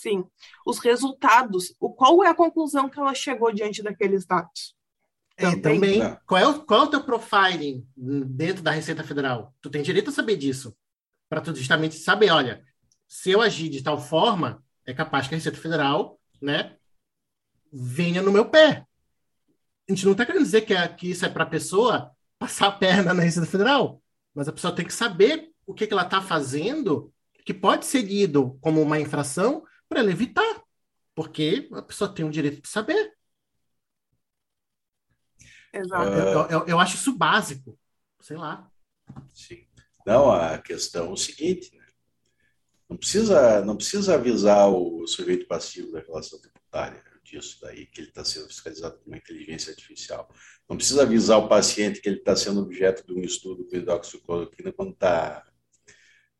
[0.00, 0.24] Sim.
[0.64, 4.76] Os resultados, o, qual é a conclusão que ela chegou diante daqueles dados?
[5.36, 6.18] É, também, é.
[6.26, 9.54] qual, é o, qual é o teu profiling dentro da Receita Federal?
[9.60, 10.76] Tu tem direito a saber disso.
[11.28, 12.64] Para tu justamente saber, olha,
[13.06, 16.76] se eu agir de tal forma, é capaz que a Receita Federal, né,
[17.72, 18.86] venha no meu pé.
[19.88, 22.68] A gente não está querendo dizer que, é, que isso é para a pessoa passar
[22.68, 24.02] a perna na Receita Federal,
[24.34, 27.12] mas a pessoa tem que saber o que, que ela está fazendo
[27.48, 30.62] que pode ser lido como uma infração para ela evitar,
[31.14, 33.12] porque a pessoa tem o direito de saber.
[35.72, 36.10] Exato.
[36.10, 37.78] Eu, eu, eu, acho isso básico,
[38.20, 38.70] sei lá.
[39.32, 39.66] Sim.
[40.06, 41.86] Não, a questão é o seguinte, né?
[42.88, 48.08] não precisa, não precisa avisar o sujeito passivo da relação tributária disso daí, que ele
[48.08, 50.32] está sendo fiscalizado por uma inteligência artificial.
[50.68, 54.72] Não precisa avisar o paciente que ele está sendo objeto de um estudo com hidroxicloroquina
[54.72, 55.44] quando está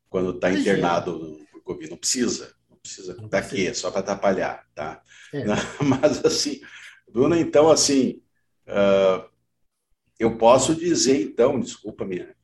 [0.08, 1.90] quando tá internado por Covid.
[1.90, 2.57] Não precisa
[2.88, 3.28] precisa.
[3.28, 3.74] Para quê?
[3.74, 5.02] Só para atrapalhar, tá?
[5.32, 5.44] É.
[5.84, 6.60] Mas assim,
[7.08, 8.22] Bruna, então assim,
[8.66, 9.28] uh,
[10.18, 12.34] eu posso dizer então, desculpa minha,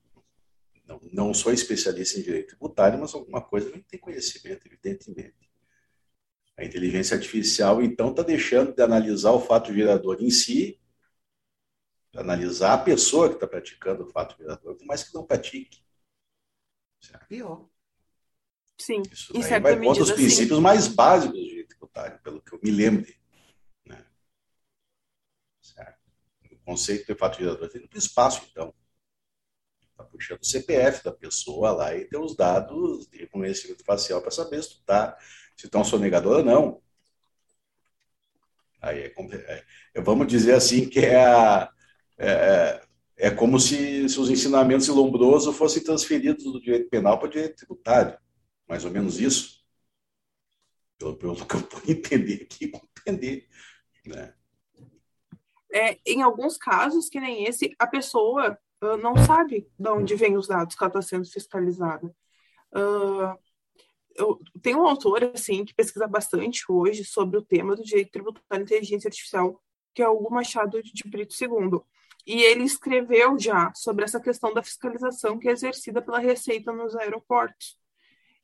[0.86, 5.50] não, não sou especialista em direito tributário, mas alguma coisa não tem conhecimento, evidentemente.
[6.56, 10.78] A inteligência artificial, então, está deixando de analisar o fato gerador em si,
[12.14, 15.82] analisar a pessoa que está praticando o fato gerador, por mais que não pratique.
[17.00, 17.26] Certo?
[17.26, 17.68] Pior.
[18.78, 20.62] Sim, Isso em certa vai contra os princípios sim.
[20.62, 23.06] mais básicos do direito tributário, pelo que eu me lembro.
[23.86, 24.04] Né?
[25.60, 25.98] Certo?
[26.50, 28.74] O conceito de fato gerador tem no espaço, então.
[29.90, 34.32] Está puxando o CPF da pessoa lá e tem os dados de reconhecimento facial para
[34.32, 35.16] saber se tu tá,
[35.56, 36.82] se é um sonegador ou não.
[38.82, 39.64] Aí é, é,
[39.94, 41.70] é, vamos dizer assim que é a,
[42.18, 42.82] é,
[43.16, 47.30] é como se, se os ensinamentos de Lombroso fossem transferidos do direito penal para o
[47.30, 48.18] direito tributário
[48.68, 49.64] mais ou menos isso,
[50.98, 53.48] pelo, pelo que eu pude entender aqui, compreender.
[54.06, 54.34] Né?
[55.72, 60.36] É, em alguns casos, que nem esse, a pessoa uh, não sabe de onde vêm
[60.36, 62.06] os dados que ela está sendo fiscalizada.
[62.72, 63.38] Uh,
[64.14, 68.62] eu tenho um autor assim que pesquisa bastante hoje sobre o tema do direito tributário
[68.62, 69.60] e inteligência artificial,
[69.92, 71.80] que é Hugo Machado de Brito II.
[72.26, 76.94] E ele escreveu já sobre essa questão da fiscalização que é exercida pela Receita nos
[76.96, 77.76] aeroportos.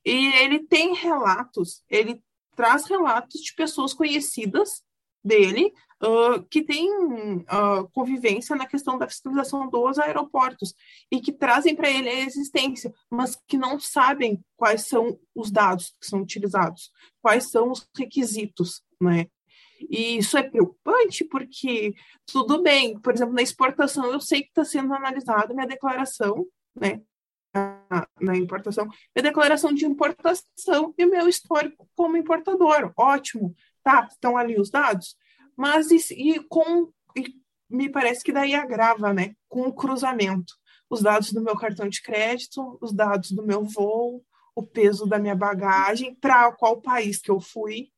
[0.04, 2.22] E ele tem relatos, ele
[2.56, 4.82] traz relatos de pessoas conhecidas
[5.22, 5.72] dele
[6.02, 10.74] uh, que tem uh, convivência na questão da fiscalização dos aeroportos
[11.10, 15.94] e que trazem para ele a existência, mas que não sabem quais são os dados
[16.00, 16.90] que são utilizados,
[17.22, 19.26] quais são os requisitos, né?
[19.88, 21.94] E isso é preocupante porque
[22.26, 27.00] tudo bem, por exemplo, na exportação eu sei que está sendo analisada minha declaração, né?
[28.20, 34.06] Na importação, minha declaração de importação e meu histórico como importador, ótimo, tá?
[34.10, 35.16] Estão ali os dados,
[35.56, 37.34] mas e, e com e
[37.68, 39.34] me parece que daí agrava, né?
[39.48, 40.54] Com o cruzamento,
[40.88, 44.24] os dados do meu cartão de crédito, os dados do meu voo,
[44.54, 47.88] o peso da minha bagagem, para qual país que eu fui,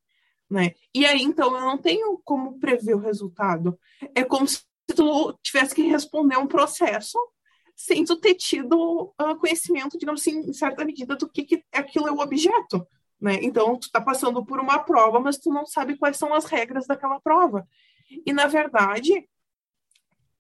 [0.50, 0.72] né?
[0.94, 3.78] E aí, então, eu não tenho como prever o resultado.
[4.14, 4.60] É como se
[4.94, 7.18] tu tivesse que responder um processo
[7.74, 12.08] sem tu ter tido uh, conhecimento, digamos assim, em certa medida, do que, que aquilo
[12.08, 12.86] é o objeto.
[13.20, 13.38] Né?
[13.42, 16.86] Então, tu está passando por uma prova, mas tu não sabe quais são as regras
[16.86, 17.66] daquela prova.
[18.26, 19.28] E, na verdade,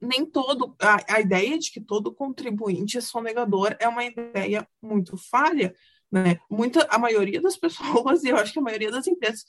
[0.00, 5.16] nem todo a, a ideia de que todo contribuinte é sonegador é uma ideia muito
[5.16, 5.74] falha,
[6.10, 6.38] né?
[6.50, 9.44] Muita a maioria das pessoas e eu acho que a maioria das empresas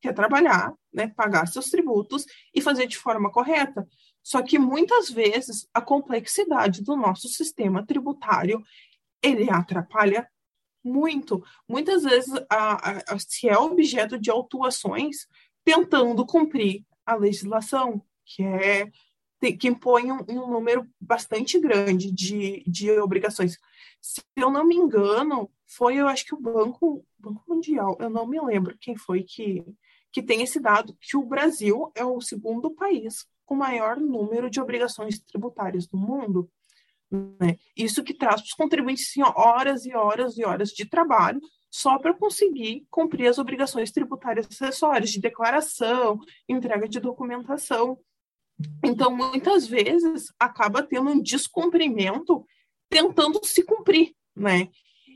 [0.00, 2.24] quer trabalhar, né, pagar seus tributos
[2.54, 3.86] e fazer de forma correta.
[4.22, 8.62] Só que muitas vezes a complexidade do nosso sistema tributário
[9.22, 10.28] ele atrapalha
[10.82, 11.44] muito.
[11.68, 15.26] Muitas vezes a, a, se é objeto de autuações
[15.64, 18.90] tentando cumprir a legislação, que é
[19.58, 23.58] que impõe um, um, número bastante grande de, de obrigações.
[23.98, 28.26] Se eu não me engano, foi, eu acho que o Banco, Banco Mundial, eu não
[28.26, 29.64] me lembro quem foi que,
[30.12, 34.60] que tem esse dado, que o Brasil é o segundo país com maior número de
[34.60, 36.48] obrigações tributárias do mundo.
[37.10, 37.58] Né?
[37.76, 41.98] Isso que traz para os contribuintes assim, horas e horas e horas de trabalho só
[41.98, 47.98] para conseguir cumprir as obrigações tributárias acessórias de declaração, entrega de documentação.
[48.84, 52.46] Então, muitas vezes, acaba tendo um descumprimento
[52.88, 54.68] tentando se cumprir, né?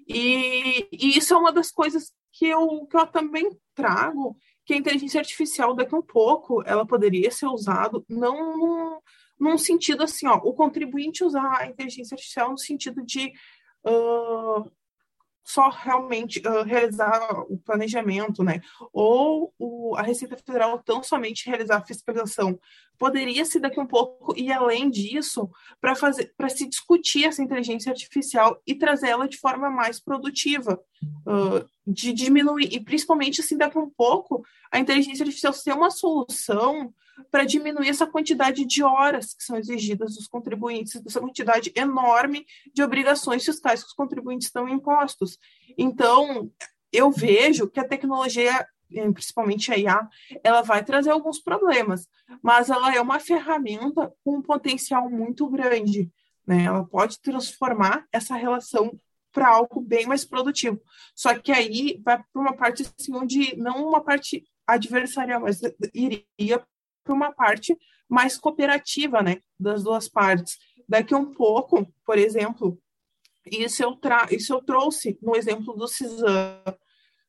[0.08, 4.76] E, e isso é uma das coisas que eu, que eu também trago, que a
[4.76, 8.98] inteligência artificial, daqui a um pouco, ela poderia ser usada não num,
[9.38, 13.32] num sentido assim, ó, o contribuinte usar a inteligência artificial no sentido de
[13.86, 14.70] uh,
[15.44, 18.62] só realmente uh, realizar o planejamento, né?
[18.92, 22.58] Ou o, a Receita Federal tão somente realizar a fiscalização.
[22.98, 27.90] Poderia se daqui um pouco ir além disso para fazer para se discutir essa inteligência
[27.90, 30.80] artificial e trazer ela de forma mais produtiva,
[31.26, 36.92] uh, de diminuir e principalmente assim daqui um pouco a inteligência artificial ser uma solução
[37.30, 42.82] para diminuir essa quantidade de horas que são exigidas dos contribuintes, essa quantidade enorme de
[42.82, 45.38] obrigações fiscais que os contribuintes estão impostos.
[45.78, 46.50] Então,
[46.92, 48.66] eu vejo que a tecnologia,
[49.12, 50.08] principalmente a IA,
[50.42, 52.08] ela vai trazer alguns problemas,
[52.42, 56.10] mas ela é uma ferramenta com um potencial muito grande.
[56.46, 56.64] Né?
[56.64, 58.98] Ela pode transformar essa relação
[59.32, 60.80] para algo bem mais produtivo.
[61.14, 65.60] Só que aí vai para uma parte assim, onde não uma parte adversarial, mas
[65.92, 66.64] iria
[67.02, 67.76] para uma parte
[68.08, 70.58] mais cooperativa, né, das duas partes.
[70.88, 72.78] Daqui um pouco, por exemplo,
[73.44, 76.62] isso eu, tra isso eu trouxe no exemplo do CISAM.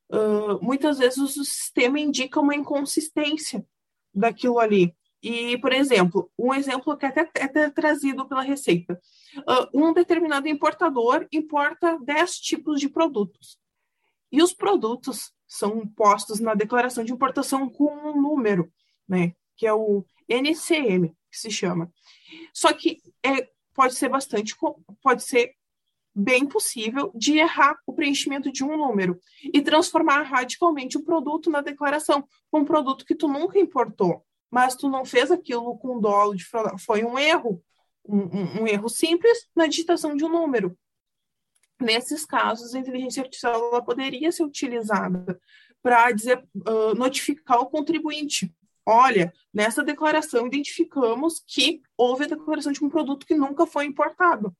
[0.10, 3.66] Uh, muitas vezes o sistema indica uma inconsistência
[4.14, 4.96] daquilo ali.
[5.22, 9.02] E, por exemplo, um exemplo que é até, é até trazido pela Receita.
[9.38, 13.58] Uh, um determinado importador importa 10 tipos de produtos.
[14.32, 18.72] E os produtos são postos na declaração de importação com um número,
[19.08, 19.34] né?
[19.56, 21.92] que é o NCM, que se chama.
[22.54, 24.56] Só que é, pode ser bastante,
[25.02, 25.56] pode ser
[26.16, 31.62] bem possível de errar o preenchimento de um número e transformar radicalmente o produto na
[31.62, 36.46] declaração, um produto que tu nunca importou, mas tu não fez aquilo com dolo de
[36.80, 37.62] foi um erro,
[38.08, 40.78] um, um, erro simples na digitação de um número.
[41.82, 45.38] Nesses casos, a inteligência artificial poderia ser utilizada
[45.84, 48.50] para uh, notificar o contribuinte
[48.86, 54.56] olha, nessa declaração identificamos que houve a declaração de um produto que nunca foi importado.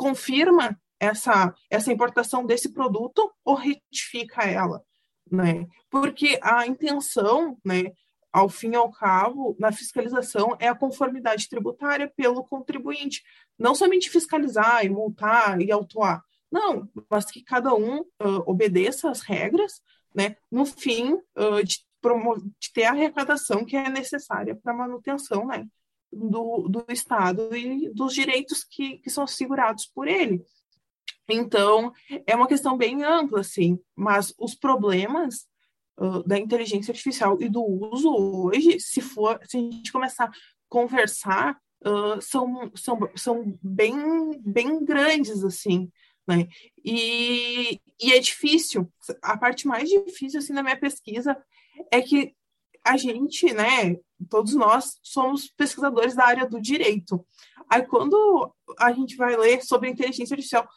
[0.00, 4.82] Confirma essa, essa importação desse produto ou retifica ela,
[5.30, 5.66] né?
[5.90, 7.92] Porque a intenção, né,
[8.32, 13.22] ao fim e ao cabo, na fiscalização é a conformidade tributária pelo contribuinte,
[13.58, 19.20] não somente fiscalizar e multar e autuar, não, mas que cada um uh, obedeça às
[19.20, 19.82] regras,
[20.14, 21.78] né, no fim uh, de
[22.58, 25.66] de ter a arrecadação que é necessária para manutenção né,
[26.12, 30.44] do, do Estado e dos direitos que, que são assegurados por ele.
[31.28, 31.92] Então,
[32.26, 35.48] é uma questão bem ampla, assim, mas os problemas
[36.26, 40.32] da inteligência artificial e do uso hoje, se for, se a gente começar a
[40.68, 45.90] conversar, uh, são, são, são bem, bem grandes, assim,
[46.26, 46.48] né?
[46.82, 48.90] E, e é difícil.
[49.20, 51.36] A parte mais difícil, assim, da minha pesquisa
[51.90, 52.34] é que
[52.84, 53.96] a gente, né,
[54.28, 57.24] todos nós somos pesquisadores da área do direito.
[57.68, 60.68] Aí quando a gente vai ler sobre inteligência artificial,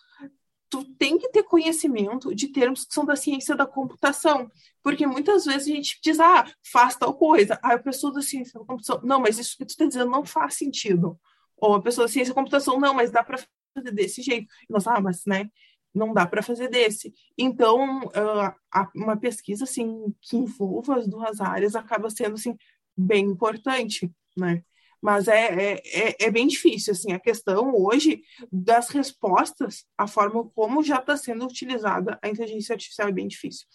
[0.70, 4.50] tu tem que ter conhecimento de termos que são da ciência da computação,
[4.82, 8.60] porque muitas vezes a gente diz, ah, faz tal coisa, aí a pessoa da ciência
[8.60, 11.20] da computação, não, mas isso que tu está dizendo não faz sentido,
[11.58, 13.38] ou a pessoa da ciência da computação, não, mas dá para
[13.76, 15.48] fazer desse jeito, e nós, ah, mas, né,
[15.94, 17.14] não dá para fazer desse.
[17.38, 22.58] Então, uh, uma pesquisa, assim, que envolva as duas áreas acaba sendo, assim,
[22.98, 24.64] bem importante, né,
[25.04, 30.50] mas é, é, é, é, bem difícil, assim, a questão hoje das respostas, a forma
[30.56, 33.68] como já está sendo utilizada a inteligência artificial é bem difícil.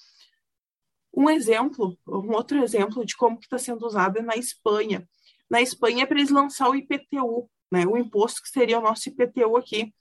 [1.14, 5.06] Um exemplo, um outro exemplo de como está sendo usada é na Espanha.
[5.50, 9.10] Na Espanha, é para eles lançar o IPTU, né, o imposto que seria o nosso
[9.10, 9.92] IPTU aqui,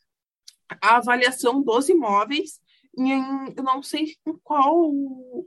[0.82, 2.60] a avaliação dos imóveis
[2.98, 4.92] em, eu não sei em qual,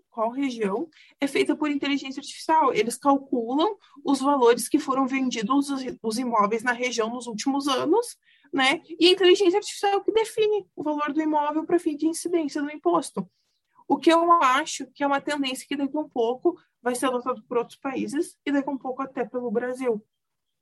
[0.09, 0.89] qual região,
[1.21, 2.73] é feita por inteligência artificial.
[2.73, 8.17] Eles calculam os valores que foram vendidos os, os imóveis na região nos últimos anos,
[8.53, 8.81] né?
[8.99, 12.71] E a inteligência artificial que define o valor do imóvel para fim de incidência do
[12.71, 13.29] imposto.
[13.89, 17.07] O que eu acho que é uma tendência que daqui a um pouco vai ser
[17.07, 20.01] adotado por outros países e daqui a um pouco até pelo Brasil,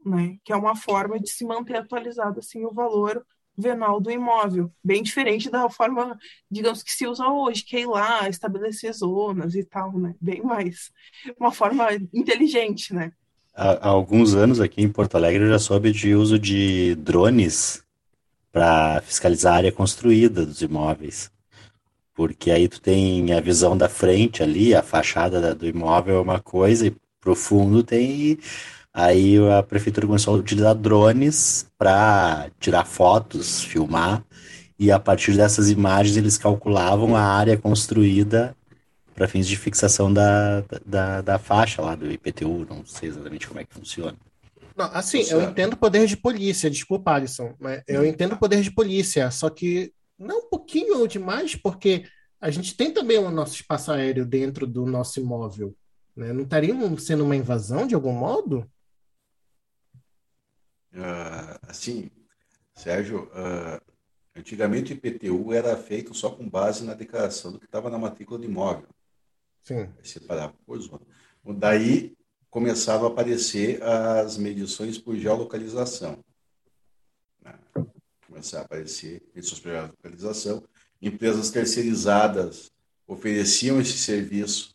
[0.05, 0.39] né?
[0.43, 3.27] Que é uma forma de se manter atualizado assim o valor
[3.59, 6.17] venal do imóvel, bem diferente da forma,
[6.49, 10.15] digamos, que se usa hoje, que é ir lá, estabelecer zonas e tal, né?
[10.21, 10.93] Bem mais,
[11.39, 13.11] uma forma inteligente, né?
[13.53, 17.83] Há, há alguns anos aqui em Porto Alegre eu já soube de uso de drones
[18.53, 21.31] para fiscalizar a área construída dos imóveis.
[22.15, 26.41] Porque aí tu tem a visão da frente ali, a fachada do imóvel é uma
[26.41, 28.39] coisa, e pro fundo tem
[28.99, 34.25] Aí a prefeitura começou a utilizar drones para tirar fotos, filmar,
[34.77, 38.57] e a partir dessas imagens eles calculavam a área construída
[39.15, 43.61] para fins de fixação da, da, da, faixa lá do IPTU, não sei exatamente como
[43.61, 44.17] é que funciona.
[44.77, 48.63] Não, assim, eu entendo o poder de polícia, desculpa, Alisson, mas eu entendo o poder
[48.63, 52.03] de polícia, só que não um pouquinho demais, porque
[52.41, 55.73] a gente tem também o nosso espaço aéreo dentro do nosso imóvel.
[56.17, 56.33] Né?
[56.33, 58.69] Não estaria sendo uma invasão de algum modo?
[60.99, 62.11] Uh, assim,
[62.75, 63.81] Sérgio, uh,
[64.35, 68.41] antigamente o IPTU era feito só com base na declaração do que estava na matrícula
[68.41, 68.89] do imóvel.
[69.63, 69.89] Sim.
[70.03, 71.07] Separava por zona.
[71.57, 72.17] Daí
[72.51, 76.19] começaram a aparecer as medições por geolocalização.
[77.45, 77.55] Né?
[78.27, 80.65] Começaram a aparecer medições por geolocalização.
[81.01, 82.73] Empresas terceirizadas
[83.07, 84.75] ofereciam esse serviço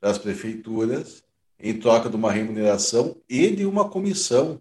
[0.00, 1.24] para as prefeituras
[1.58, 4.60] em troca de uma remuneração e de uma comissão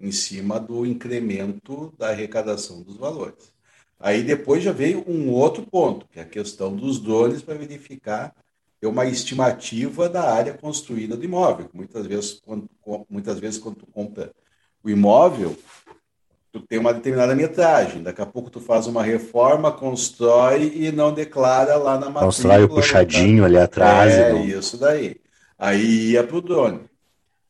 [0.00, 3.52] em cima do incremento da arrecadação dos valores.
[3.98, 8.34] Aí depois já veio um outro ponto, que é a questão dos drones para verificar
[8.82, 11.68] uma estimativa da área construída do imóvel.
[11.74, 12.68] Muitas vezes, quando,
[13.10, 14.32] muitas vezes, quando tu compra
[14.82, 15.54] o imóvel,
[16.50, 18.02] tu tem uma determinada metragem.
[18.02, 22.24] Daqui a pouco tu faz uma reforma, constrói e não declara lá na matrícula.
[22.24, 24.14] Constrói o puxadinho ali atrás.
[24.14, 24.44] É, não...
[24.44, 25.20] isso daí.
[25.58, 26.80] Aí ia para o drone.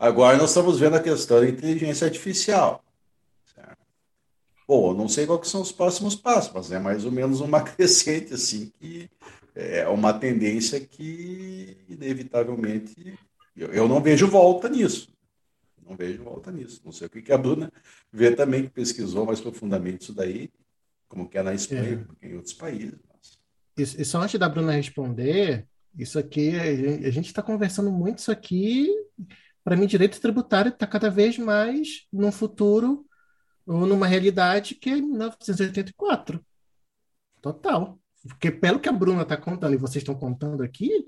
[0.01, 2.83] Agora nós estamos vendo a questão da inteligência artificial.
[3.55, 3.77] Certo?
[4.67, 7.61] Bom, eu não sei quais são os próximos passos, mas é mais ou menos uma
[7.63, 9.11] crescente, assim, que
[9.55, 13.19] é uma tendência que, inevitavelmente,
[13.55, 15.13] eu, eu não vejo volta nisso.
[15.87, 16.81] Não vejo volta nisso.
[16.83, 17.71] Não sei o que, que a Bruna
[18.11, 20.49] vê também, que pesquisou mais profundamente isso daí,
[21.11, 22.27] como que é na Espanha, é.
[22.27, 22.99] em outros países.
[23.77, 28.89] E, só antes da Bruna responder, isso aqui, a gente está conversando muito isso aqui
[29.63, 33.07] para mim, direito tributário está cada vez mais num futuro
[33.67, 36.45] ou numa realidade que é 1984.
[37.41, 37.99] Total.
[38.27, 41.07] Porque pelo que a Bruna está contando e vocês estão contando aqui,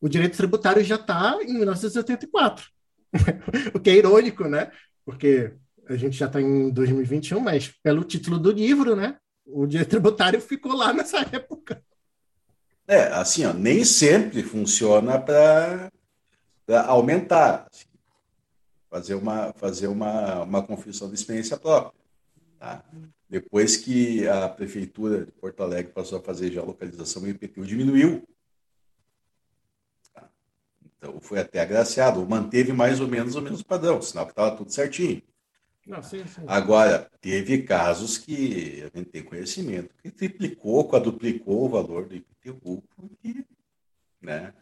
[0.00, 2.66] o direito tributário já está em 1984.
[3.74, 4.70] o que é irônico, né?
[5.04, 5.54] Porque
[5.88, 9.16] a gente já está em 2021, mas pelo título do livro, né?
[9.44, 11.82] O direito tributário ficou lá nessa época.
[12.86, 15.90] É, assim, ó, nem sempre funciona para
[16.68, 17.86] aumentar, assim,
[18.90, 21.98] fazer uma fazer uma, uma confissão de experiência própria.
[22.58, 22.84] Tá?
[23.28, 28.28] Depois que a prefeitura de Porto Alegre passou a fazer geolocalização, o IPTU diminuiu.
[30.12, 30.28] Tá?
[30.84, 34.70] Então foi até agraciado, manteve mais ou menos o mesmo padrão, sinal que estava tudo
[34.70, 35.22] certinho.
[35.86, 36.42] Não, sim, sim.
[36.46, 42.84] Agora, teve casos que a gente tem conhecimento que triplicou, quadruplicou o valor do IPTU,
[42.94, 43.44] porque,
[44.20, 44.54] né?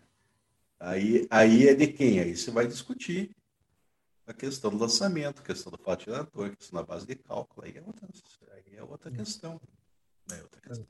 [0.80, 2.20] Aí, aí é de quem?
[2.20, 3.36] Aí você vai discutir
[4.26, 7.66] a questão do lançamento, a questão do fatiador, a questão da base de cálculo.
[7.66, 8.08] Aí é outra,
[8.54, 9.60] aí é outra questão.
[10.32, 10.86] É outra questão.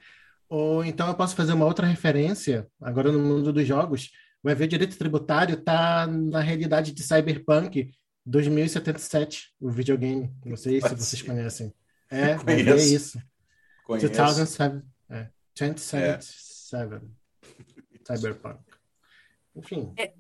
[0.49, 4.11] Ou então eu posso fazer uma outra referência, agora no mundo dos jogos.
[4.43, 7.93] O EV Direito Tributário está na realidade de Cyberpunk
[8.25, 10.33] 2077, o videogame.
[10.45, 11.75] Não sei se vocês conhecem.
[12.13, 13.23] É, é isso.
[13.85, 14.09] Conheço.
[14.09, 14.85] 2007.
[15.09, 16.75] É, 2077.
[16.75, 18.17] É.
[18.17, 18.70] Cyberpunk.
[19.55, 19.93] Enfim.
[19.97, 20.13] É,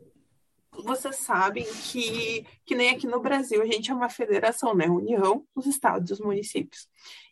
[0.73, 4.87] vocês sabem que, que nem aqui no Brasil a gente é uma federação, né?
[4.89, 6.89] União dos estados e dos municípios.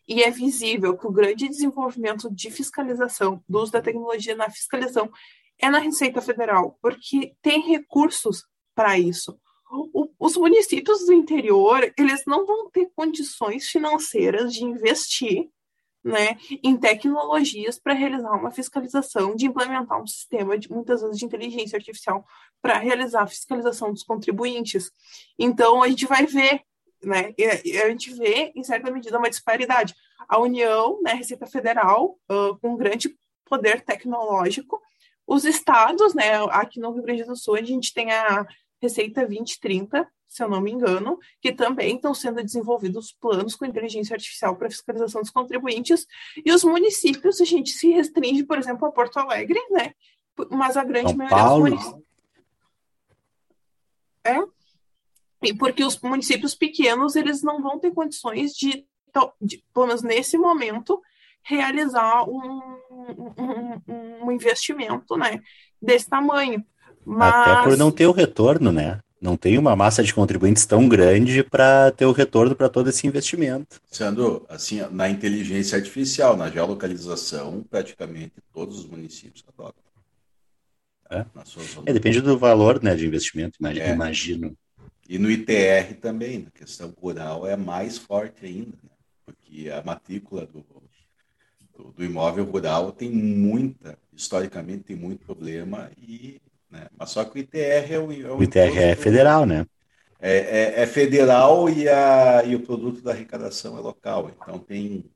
[0.07, 5.11] E é visível que o grande desenvolvimento de fiscalização, do uso da tecnologia na fiscalização,
[5.57, 9.39] é na Receita Federal, porque tem recursos para isso.
[9.71, 15.49] O, os municípios do interior, eles não vão ter condições financeiras de investir
[16.03, 21.25] né, em tecnologias para realizar uma fiscalização, de implementar um sistema de muitas vezes de
[21.25, 22.25] inteligência artificial
[22.61, 24.91] para realizar a fiscalização dos contribuintes.
[25.37, 26.61] Então a gente vai ver,
[27.03, 27.33] né,
[27.83, 29.93] a gente vê em certa medida uma disparidade.
[30.27, 34.81] A União, né, Receita Federal, uh, com grande poder tecnológico,
[35.27, 38.47] os estados, né, aqui no Rio Grande do Sul a gente tem a
[38.81, 44.13] Receita 2030, se eu não me engano, que também estão sendo desenvolvidos planos com inteligência
[44.13, 46.05] artificial para fiscalização dos contribuintes,
[46.45, 49.93] e os municípios, a gente se restringe, por exemplo, a Porto Alegre, né?
[50.51, 51.63] Mas a grande São maioria Paulo.
[51.63, 52.09] dos municípios.
[54.23, 54.59] É.
[55.41, 58.85] E porque os municípios pequenos, eles não vão ter condições de,
[59.41, 61.01] de pelo menos nesse momento,
[61.41, 62.61] realizar um,
[63.37, 65.41] um, um investimento, né,
[65.81, 66.63] desse tamanho.
[67.05, 67.33] Mas...
[67.33, 68.99] Até por não ter o retorno, né?
[69.21, 73.05] Não tem uma massa de contribuintes tão grande para ter o retorno para todo esse
[73.05, 73.81] investimento.
[73.91, 79.83] Sendo assim, na inteligência artificial, na geolocalização, praticamente todos os municípios adotam.
[81.11, 81.25] É.
[81.87, 83.91] é depende do valor né, de investimento, é.
[83.91, 84.55] imagino.
[85.07, 88.89] E no ITR também, na questão rural, é mais forte ainda, né?
[89.25, 90.63] porque a matrícula do,
[91.75, 96.39] do, do imóvel rural tem muita, historicamente tem muito problema e
[96.69, 96.87] né?
[96.97, 98.11] Mas só que o ITR é o.
[98.11, 99.65] É o, o ITR é federal, né?
[100.21, 104.29] É, é, é, federal e, a, e o produto da arrecadação é local.
[104.29, 105.09] Então tem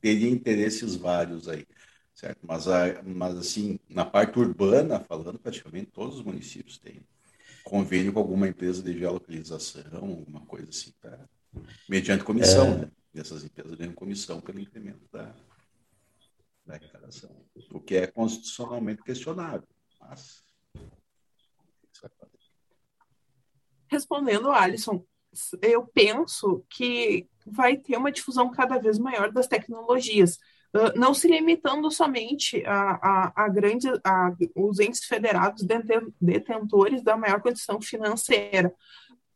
[0.00, 1.64] teria interesses vários aí,
[2.12, 2.40] certo?
[2.42, 7.00] Mas, a, mas assim, na parte urbana, falando, praticamente todos os municípios têm
[7.62, 11.16] convênio com alguma empresa de geolocalização, alguma coisa assim, tá?
[11.88, 12.76] mediante comissão, é...
[12.78, 12.90] né?
[13.14, 15.34] E essas empresas ganham comissão pelo incremento da,
[16.66, 17.30] da arrecadação,
[17.70, 19.68] o que é constitucionalmente questionável.
[20.00, 20.42] Mas
[23.92, 25.04] Respondendo, Alisson,
[25.60, 30.38] eu penso que vai ter uma difusão cada vez maior das tecnologias,
[30.96, 35.66] não se limitando somente a, a, a, grande, a os entes federados
[36.18, 38.74] detentores da maior condição financeira.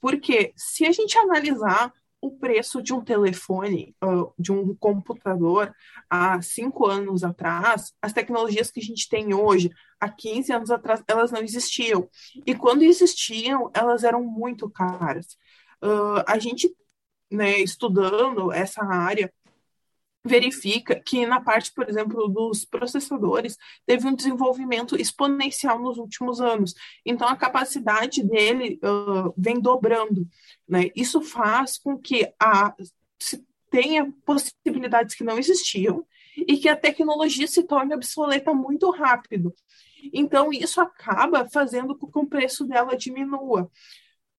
[0.01, 1.93] Porque se a gente analisar
[2.27, 3.95] o preço de um telefone,
[4.39, 5.75] de um computador,
[6.11, 9.71] há cinco anos atrás, as tecnologias que a gente tem hoje,
[10.01, 12.09] há 15 anos atrás, elas não existiam.
[12.47, 15.37] E quando existiam, elas eram muito caras.
[16.27, 16.75] A gente,
[17.31, 19.33] né, estudando essa área,
[20.27, 23.57] verifica que na parte, por exemplo, dos processadores,
[23.87, 26.75] teve um desenvolvimento exponencial nos últimos anos.
[27.05, 30.27] Então, a capacidade dele uh, vem dobrando.
[30.69, 30.91] Né?
[30.95, 32.75] Isso faz com que a,
[33.19, 36.05] se tenha possibilidades que não existiam
[36.37, 39.55] e que a tecnologia se torne obsoleta muito rápido.
[40.13, 43.71] Então, isso acaba fazendo com que o preço dela diminua.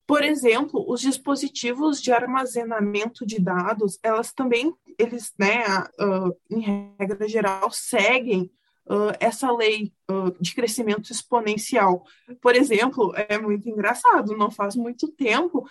[0.07, 5.65] Por exemplo, os dispositivos de armazenamento de dados, elas também, eles, né,
[5.99, 8.49] uh, em regra geral, seguem
[8.89, 12.05] uh, essa lei uh, de crescimento exponencial.
[12.41, 15.67] Por exemplo, é muito engraçado, não faz muito tempo,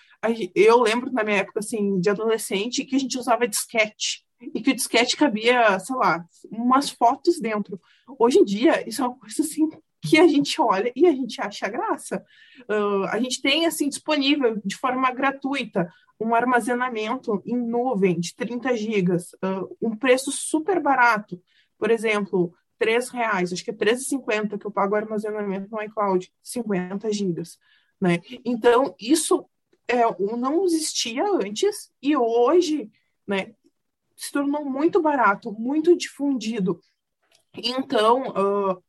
[0.54, 4.22] eu lembro na minha época, assim, de adolescente, que a gente usava disquete,
[4.54, 7.80] e que o disquete cabia, sei lá, umas fotos dentro.
[8.18, 9.66] Hoje em dia, isso é uma coisa assim
[10.02, 12.22] que a gente olha e a gente acha graça.
[12.68, 15.88] Uh, a gente tem assim disponível de forma gratuita
[16.18, 21.40] um armazenamento em nuvem de 30 gigas, uh, um preço super barato.
[21.78, 27.12] Por exemplo, três reais, acho que é 13,50 que eu pago armazenamento no iCloud, 50
[27.12, 27.58] gigas.
[28.00, 28.20] Né?
[28.44, 29.48] Então, isso
[29.88, 30.02] é,
[30.36, 32.90] não existia antes e hoje
[33.26, 33.54] né,
[34.16, 36.80] se tornou muito barato, muito difundido.
[37.54, 38.82] Então, uh,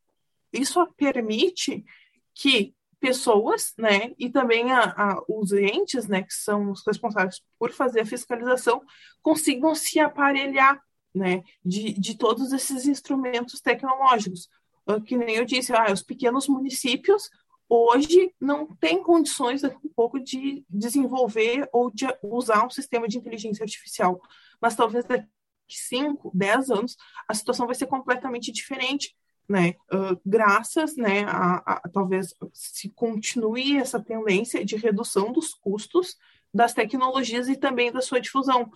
[0.51, 1.85] isso permite
[2.33, 7.71] que pessoas, né, e também a, a, os entes, né, que são os responsáveis por
[7.71, 8.81] fazer a fiscalização,
[9.21, 10.81] consigam se aparelhar,
[11.13, 14.49] né, de, de todos esses instrumentos tecnológicos.
[14.87, 17.29] Uh, que nem eu disse, ah, os pequenos municípios
[17.69, 23.17] hoje não tem condições daqui um pouco de desenvolver ou de usar um sistema de
[23.17, 24.21] inteligência artificial.
[24.61, 25.27] Mas talvez daqui
[25.69, 26.95] 5, 10 anos
[27.27, 29.15] a situação vai ser completamente diferente.
[29.49, 36.17] Né, uh, graças, né, a, a, talvez se continue essa tendência de redução dos custos
[36.53, 38.69] das tecnologias e também da sua difusão.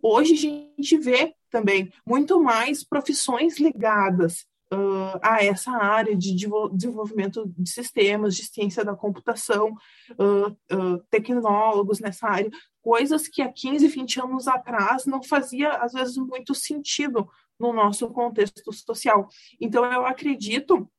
[0.00, 6.34] Hoje a gente vê também muito mais profissões ligadas uh, a essa área de
[6.72, 9.74] desenvolvimento de sistemas, de ciência da computação,
[10.12, 12.50] uh, tecnólogos nessa área,
[12.80, 18.08] coisas que há 15, 20 anos atrás não fazia, às vezes, muito sentido no nosso
[18.10, 19.28] contexto social.
[19.60, 20.90] Então, eu acredito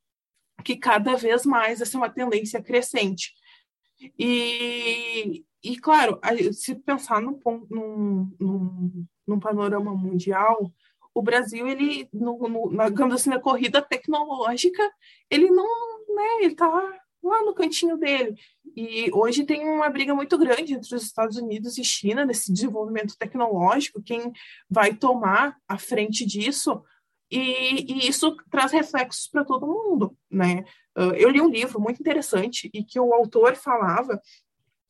[0.64, 3.34] que cada vez mais essa é uma tendência crescente.
[4.18, 6.20] E, e claro,
[6.54, 7.40] se pensar num,
[7.70, 10.72] num, num, num panorama mundial,
[11.14, 14.84] o Brasil, ele, no, no, na, assim, na corrida tecnológica,
[15.30, 15.66] ele não,
[16.16, 16.68] né, ele tá
[17.28, 18.36] lá no cantinho dele.
[18.76, 23.18] E hoje tem uma briga muito grande entre os Estados Unidos e China nesse desenvolvimento
[23.18, 24.32] tecnológico, quem
[24.70, 26.84] vai tomar a frente disso,
[27.30, 30.64] e, e isso traz reflexos para todo mundo, né?
[31.18, 34.20] Eu li um livro muito interessante e que o autor falava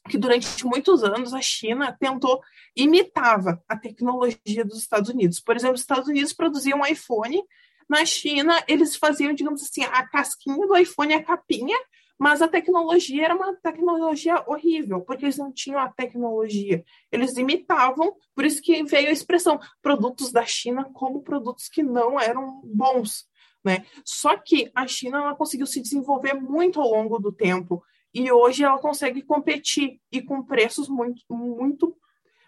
[0.08, 2.42] que durante muitos anos a China tentou
[2.76, 5.40] imitava a tecnologia dos Estados Unidos.
[5.40, 7.44] Por exemplo, os Estados Unidos produziam um iPhone,
[7.90, 11.78] na China eles faziam, digamos assim, a casquinha do iPhone, a capinha,
[12.18, 16.84] mas a tecnologia era uma tecnologia horrível, porque eles não tinham a tecnologia.
[17.12, 22.20] Eles imitavam, por isso que veio a expressão produtos da China como produtos que não
[22.20, 23.28] eram bons.
[23.64, 23.86] Né?
[24.04, 28.64] Só que a China ela conseguiu se desenvolver muito ao longo do tempo e hoje
[28.64, 31.96] ela consegue competir e com preços muito, muito,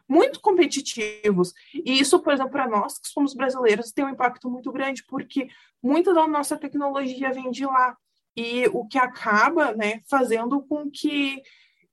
[0.07, 1.53] muito competitivos.
[1.74, 5.47] E isso, por exemplo, para nós que somos brasileiros, tem um impacto muito grande, porque
[5.84, 7.95] muita da nossa tecnologia vem de lá.
[8.40, 11.42] E o que acaba né, fazendo com que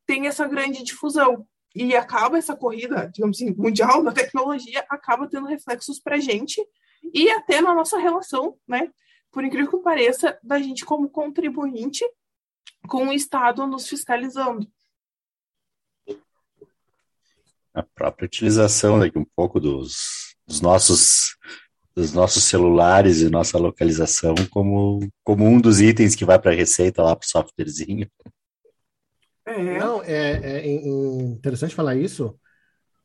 [0.07, 1.44] tenha essa grande difusão.
[1.74, 6.64] E acaba essa corrida, digamos assim, mundial da tecnologia, acaba tendo reflexos para a gente
[7.12, 8.90] e até na nossa relação, né?
[9.32, 12.05] Por incrível que pareça, da gente como contribuinte
[12.88, 14.66] com o Estado nos fiscalizando.
[17.74, 21.36] A própria utilização daqui um pouco dos, dos nossos
[21.97, 26.55] dos nossos celulares e nossa localização como, como um dos itens que vai para a
[26.55, 28.07] receita lá para o softwarezinho.
[29.47, 29.78] É.
[29.78, 32.38] Não, é, é, interessante falar isso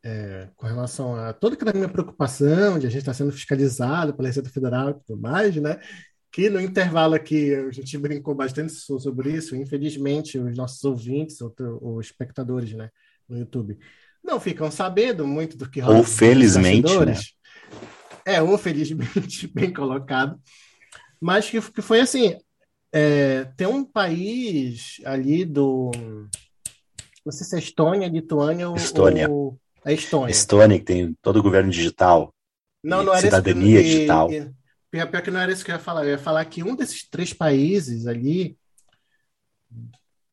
[0.04, 4.14] é, com relação a toda aquela minha preocupação de a gente estar tá sendo fiscalizado
[4.14, 5.80] pela Receita Federal e tudo mais, né?
[6.32, 9.56] que no intervalo aqui a gente brincou bastante sobre isso.
[9.56, 11.38] Infelizmente, os nossos ouvintes,
[11.82, 12.89] os espectadores, né,
[13.28, 13.78] no YouTube,
[14.24, 15.98] não ficam sabendo muito do que rola.
[15.98, 17.16] Ou felizmente, né?
[18.26, 20.39] É, ou felizmente, bem colocado.
[21.19, 22.36] Mas que, que foi assim:
[22.91, 25.91] é, tem um país ali do.
[27.26, 29.30] Não sei se é Estônia, Lituânia Estônia.
[29.30, 29.57] ou.
[29.84, 30.32] A Estônia.
[30.32, 32.34] Estônia, que tem todo o governo digital.
[32.84, 34.32] Não, não era cidadania esse, digital.
[34.32, 34.51] E,
[34.91, 36.03] Pior, pior que não era isso que eu ia falar.
[36.03, 38.57] Eu ia falar que um desses três países ali.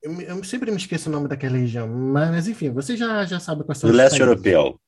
[0.03, 3.65] Eu, eu sempre me esqueço o nome daquela região, mas enfim, você já, já sabe
[3.65, 4.27] quais são Do leste países.
[4.27, 4.81] europeu.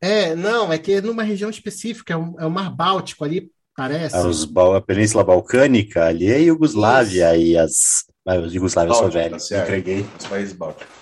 [0.00, 3.50] É, não, é que é numa região específica, é o, é o Mar Báltico ali,
[3.76, 4.16] parece.
[4.16, 7.46] É os, a Península Balcânica, ali é a Iugoslávia isso.
[7.46, 8.04] e as.
[8.26, 9.48] Ah, os Iugoslávia são velhos.
[9.48, 10.94] Tá entreguei os países bálticos.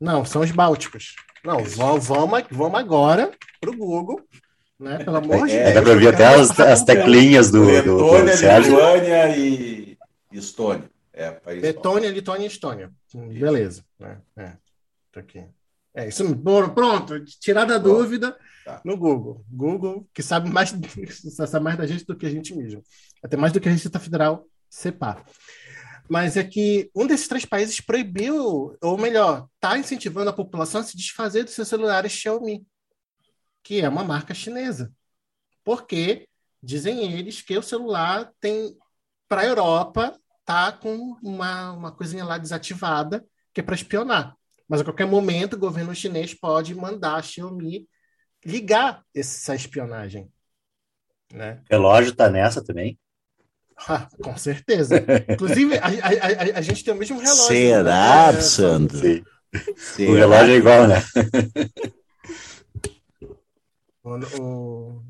[0.00, 1.14] Não, são os bálticos.
[1.44, 3.30] Não, vamos, vamos agora
[3.60, 4.20] para o Google
[4.82, 4.98] né?
[4.98, 5.74] Pelo amor de é, Deus.
[5.74, 9.98] Dá para ver até as, as teclinhas do, Letônia, Lituânia e
[10.32, 10.90] Estônia.
[11.12, 12.90] É, país Letônia, Lituânia e Estônia.
[13.08, 13.18] Isso.
[13.18, 13.84] Beleza.
[14.00, 14.52] É, é.
[15.12, 15.44] Tô aqui.
[15.94, 16.24] É, isso,
[16.74, 18.80] pronto, tirar da dúvida tá.
[18.84, 19.44] no Google.
[19.50, 20.70] Google, que sabe mais,
[21.30, 22.82] sabe mais da gente do que a gente mesmo.
[23.22, 25.22] Até mais do que a Receita Federal CEPA.
[26.08, 30.84] Mas é que um desses três países proibiu, ou melhor, está incentivando a população a
[30.84, 32.66] se desfazer dos seus celulares Xiaomi
[33.62, 34.92] que é uma marca chinesa.
[35.64, 36.28] Porque
[36.62, 38.76] dizem eles que o celular tem
[39.28, 43.24] para a Europa tá com uma, uma coisinha lá desativada
[43.54, 44.36] que é para espionar.
[44.72, 47.86] Mas a qualquer momento o governo chinês pode mandar a Xiaomi
[48.42, 50.32] ligar essa espionagem.
[51.30, 51.60] Né?
[51.68, 52.98] O relógio está nessa também?
[53.76, 54.96] Ah, com certeza.
[55.28, 57.48] Inclusive, a, a, a, a, gente tem o mesmo relógio.
[57.48, 58.40] Será, né?
[58.40, 58.98] Sandro?
[60.08, 60.96] O relógio é igual, né?
[64.04, 65.04] O, o,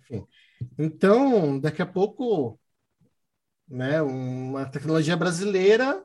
[0.00, 0.26] enfim.
[0.78, 2.58] Então, daqui a pouco,
[3.68, 6.02] né, uma tecnologia brasileira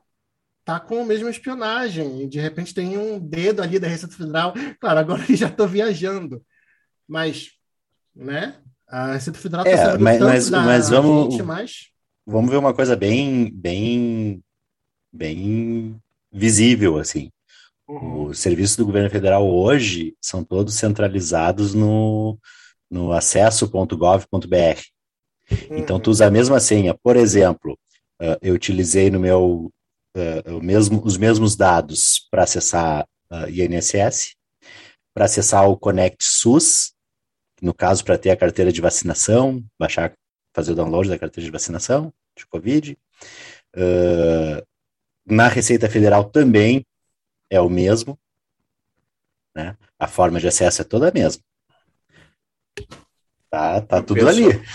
[0.66, 4.52] tá com a mesma espionagem e de repente tem um dedo ali da Receita Federal.
[4.80, 6.42] Claro, agora já estou viajando,
[7.08, 7.52] mas,
[8.14, 8.56] né?
[8.88, 11.86] A Receita Federal está é, mas, mas, mas vamos, gente, mas...
[12.26, 14.42] vamos ver uma coisa bem, bem,
[15.12, 16.00] bem
[16.32, 17.30] visível, assim.
[17.88, 18.24] Uhum.
[18.24, 22.36] Os serviços do governo federal hoje são todos centralizados no,
[22.90, 24.26] no acesso.gov.br.
[25.48, 25.78] Uhum.
[25.78, 26.92] Então, tu usa a mesma senha.
[26.92, 27.78] Por exemplo,
[28.20, 29.72] uh, eu utilizei no meu
[30.16, 34.34] uh, mesmo, os mesmos dados para acessar uh, INSS,
[35.14, 36.94] para acessar o Connect SUS,
[37.60, 40.12] no caso, para ter a carteira de vacinação, baixar,
[40.54, 42.98] fazer o download da carteira de vacinação de Covid.
[43.74, 44.66] Uh,
[45.24, 46.86] na Receita Federal também
[47.50, 48.18] é o mesmo,
[49.54, 49.76] né?
[49.98, 51.42] A forma de acesso é toda a mesma.
[53.50, 54.66] Tá, tá tudo pessoal, ali.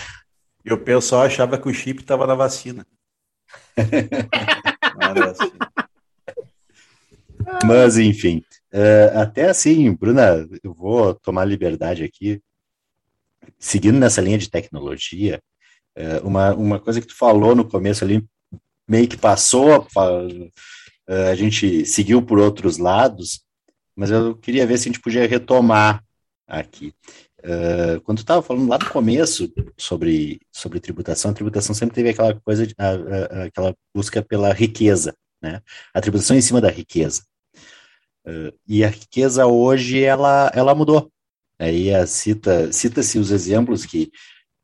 [0.64, 2.84] E o pessoal achava que o chip estava na vacina.
[5.20, 5.52] assim.
[7.64, 8.42] Mas, enfim,
[8.72, 12.40] uh, até assim, Bruna, eu vou tomar liberdade aqui,
[13.58, 15.40] seguindo nessa linha de tecnologia,
[15.98, 18.24] uh, uma, uma coisa que tu falou no começo ali,
[18.88, 20.50] meio que passou, uh,
[21.30, 23.44] a gente seguiu por outros lados,
[23.94, 26.02] mas eu queria ver se a gente podia retomar
[26.46, 26.94] aqui.
[27.44, 32.10] Uh, quando tu estava falando lá no começo sobre, sobre tributação, a tributação sempre teve
[32.10, 35.60] aquela coisa, de, a, a, aquela busca pela riqueza, né?
[35.92, 37.24] A tributação em cima da riqueza.
[38.24, 41.10] Uh, e a riqueza hoje, ela, ela mudou.
[41.58, 44.10] Aí cita, cita-se os exemplos que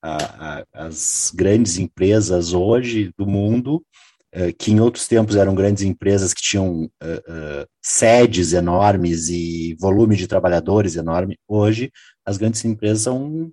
[0.03, 3.85] a, as grandes empresas hoje do mundo
[4.31, 9.75] eh, que em outros tempos eram grandes empresas que tinham uh, uh, sedes enormes e
[9.81, 11.91] volume de trabalhadores enorme, hoje
[12.29, 13.51] as grandes empresas são,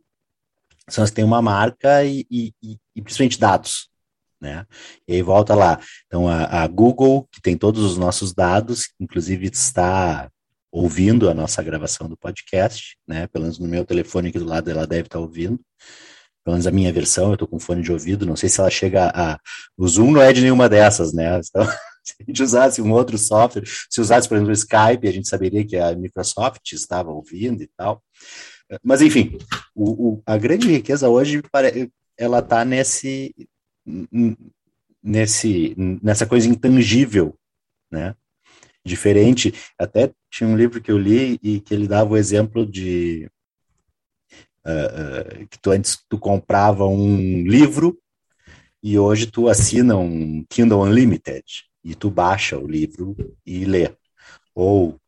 [0.90, 2.54] são as que têm uma marca e, e,
[2.94, 3.90] e principalmente dados.
[4.40, 4.66] Né?
[5.08, 5.80] E aí volta lá.
[6.06, 10.30] Então, a, a, Google, que tem todos os nossos dados, inclusive está
[10.70, 13.28] ouvindo a nossa gravação do podcast, né?
[13.28, 15.58] Pelo menos no meu telefone aqui do lado ela deve estar ouvindo
[16.46, 18.70] pelo menos a minha versão, eu estou com fone de ouvido, não sei se ela
[18.70, 19.40] chega a.
[19.76, 21.42] O Zoom não é de nenhuma dessas, né?
[21.50, 21.66] Então,
[22.06, 25.28] se a gente usasse um outro software, se usasse, por exemplo, o Skype, a gente
[25.28, 28.00] saberia que a Microsoft estava ouvindo e tal.
[28.84, 29.38] Mas, enfim,
[29.74, 31.42] o, o, a grande riqueza hoje,
[32.18, 33.34] ela está nesse,
[35.04, 37.38] nesse, nessa coisa intangível,
[37.92, 38.16] né?
[38.84, 43.30] Diferente, até tinha um livro que eu li e que ele dava o exemplo de
[44.66, 48.00] uh, que tu antes tu comprava um livro
[48.84, 51.44] e hoje tu assina um Kindle Unlimited
[51.84, 53.96] e tu baixa o livro e lê.
[54.54, 55.00] Ou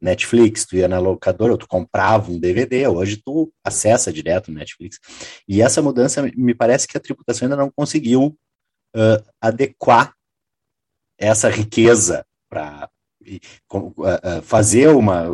[0.00, 4.98] Netflix, tu ia na locadora, tu comprava um DVD, hoje tu acessa direto no Netflix.
[5.48, 8.36] E essa mudança, me parece que a tributação ainda não conseguiu
[8.94, 10.14] uh, adequar
[11.18, 12.90] essa riqueza para
[13.72, 15.24] uh, fazer uma,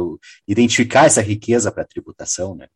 [0.46, 2.68] identificar essa riqueza para a tributação, né?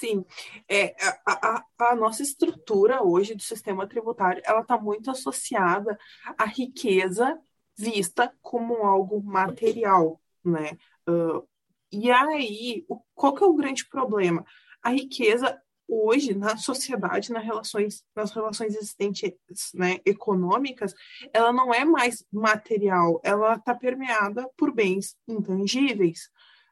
[0.00, 0.24] Sim,
[0.68, 0.94] é,
[1.26, 5.98] a, a, a, nossa estrutura hoje do sistema tributário, ela está muito associada
[6.38, 7.36] à riqueza
[7.78, 10.76] vista como algo material, né?
[11.08, 11.46] Uh,
[11.92, 14.44] e aí, o, qual que é o grande problema?
[14.82, 20.94] A riqueza hoje na sociedade, nas relações, nas relações existentes, né, econômicas,
[21.32, 26.28] ela não é mais material, ela está permeada por bens intangíveis.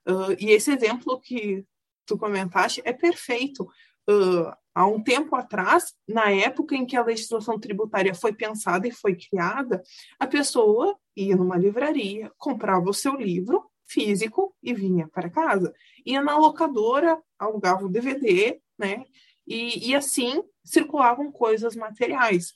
[0.06, 1.64] Uh, e esse exemplo que
[2.04, 3.64] tu comentaste é perfeito.
[4.08, 8.92] Uh, há um tempo atrás, na época em que a legislação tributária foi pensada e
[8.92, 9.82] foi criada,
[10.18, 15.72] a pessoa ia numa livraria, comprava o seu livro físico e vinha para casa.
[16.04, 19.02] Ia na locadora, alugava o DVD, né?
[19.46, 22.52] E, e assim circulavam coisas materiais.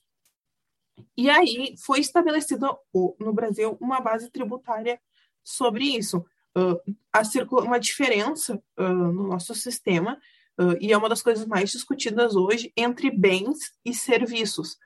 [1.17, 5.01] E aí foi estabelecida no Brasil uma base tributária
[5.43, 6.23] sobre isso
[6.55, 10.21] uh, uma diferença uh, no nosso sistema,
[10.61, 14.77] uh, e é uma das coisas mais discutidas hoje, entre bens e serviços.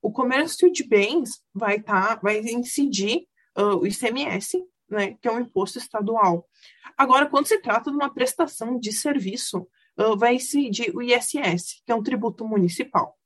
[0.00, 3.26] o comércio de bens vai, tá, vai incidir
[3.56, 6.48] o ICMS, né, que é um imposto estadual.
[6.96, 9.66] Agora, quando se trata de uma prestação de serviço,
[10.16, 13.18] vai incidir o ISS, que é um tributo municipal.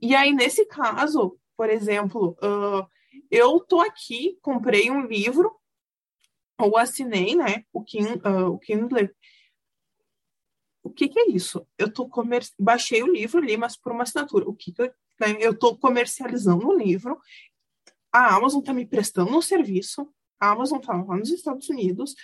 [0.00, 2.36] E aí, nesse caso, por exemplo,
[3.28, 5.52] eu estou aqui, comprei um livro
[6.58, 9.10] ou assinei, né, o, uh, o Kindle.
[10.84, 11.66] O que, que é isso?
[11.78, 12.44] Eu tô comer...
[12.58, 14.46] baixei o livro ali, mas por uma assinatura.
[14.46, 17.18] O que, que eu né, estou comercializando o livro?
[18.12, 20.06] A Amazon está me prestando um serviço.
[20.38, 22.14] A Amazon está lá nos Estados Unidos.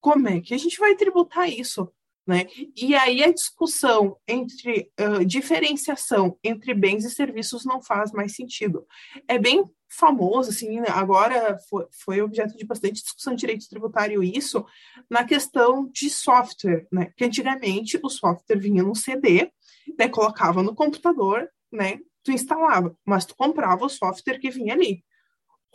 [0.00, 1.92] Como é que a gente vai tributar isso?
[2.26, 2.46] Né?
[2.74, 8.86] E aí a discussão entre uh, diferenciação entre bens e serviços não faz mais sentido.
[9.28, 14.64] É bem famoso, assim, agora foi, foi objeto de bastante discussão de direito tributário isso,
[15.08, 17.12] na questão de software, né?
[17.16, 19.52] Que antigamente o software vinha no CD
[19.98, 25.04] né, colocava no computador, né, tu instalava, mas tu comprava o software que vinha ali.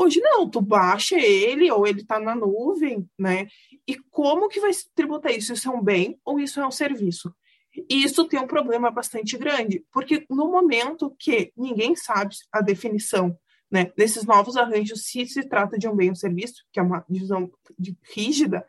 [0.02, 3.47] Hoje não, tu baixa ele ou ele está na nuvem, né?
[3.86, 5.52] E como que vai se tributar isso?
[5.52, 7.36] Isso é um bem ou isso é um serviço?
[7.76, 13.38] E isso tem um problema bastante grande, porque no momento que ninguém sabe a definição
[13.70, 17.06] né, desses novos arranjos, se se trata de um bem ou serviço, que é uma
[17.08, 17.52] divisão
[18.02, 18.66] rígida,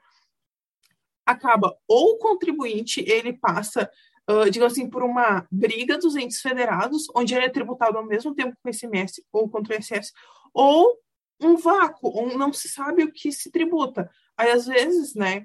[1.24, 3.88] acaba ou o contribuinte ele passa,
[4.28, 8.34] uh, digamos assim, por uma briga dos entes federados, onde ele é tributado ao mesmo
[8.34, 10.12] tempo com o ICMS ou contra o ISS,
[10.52, 10.98] ou
[11.40, 14.10] um vácuo, ou não se sabe o que se tributa.
[14.36, 15.44] Aí, às vezes, né,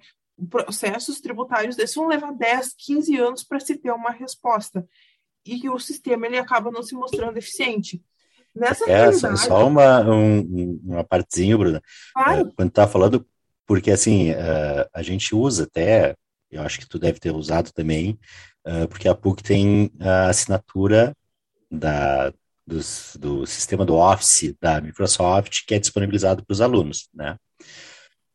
[0.49, 4.87] processos tributários desses vão levar 10, 15 anos para se ter uma resposta.
[5.45, 8.01] E que o sistema ele acaba não se mostrando eficiente.
[8.53, 9.39] Nessa é, realidade...
[9.39, 11.81] só uma, um, uma partezinha, Bruna.
[12.13, 12.47] Claro.
[12.47, 13.25] Uh, quando tá falando,
[13.65, 16.15] porque assim, uh, a gente usa até,
[16.49, 18.17] eu acho que tu deve ter usado também,
[18.65, 21.15] uh, porque a PUC tem a assinatura
[21.69, 22.33] da,
[22.65, 27.37] dos, do sistema do Office da Microsoft, que é disponibilizado para os alunos, né?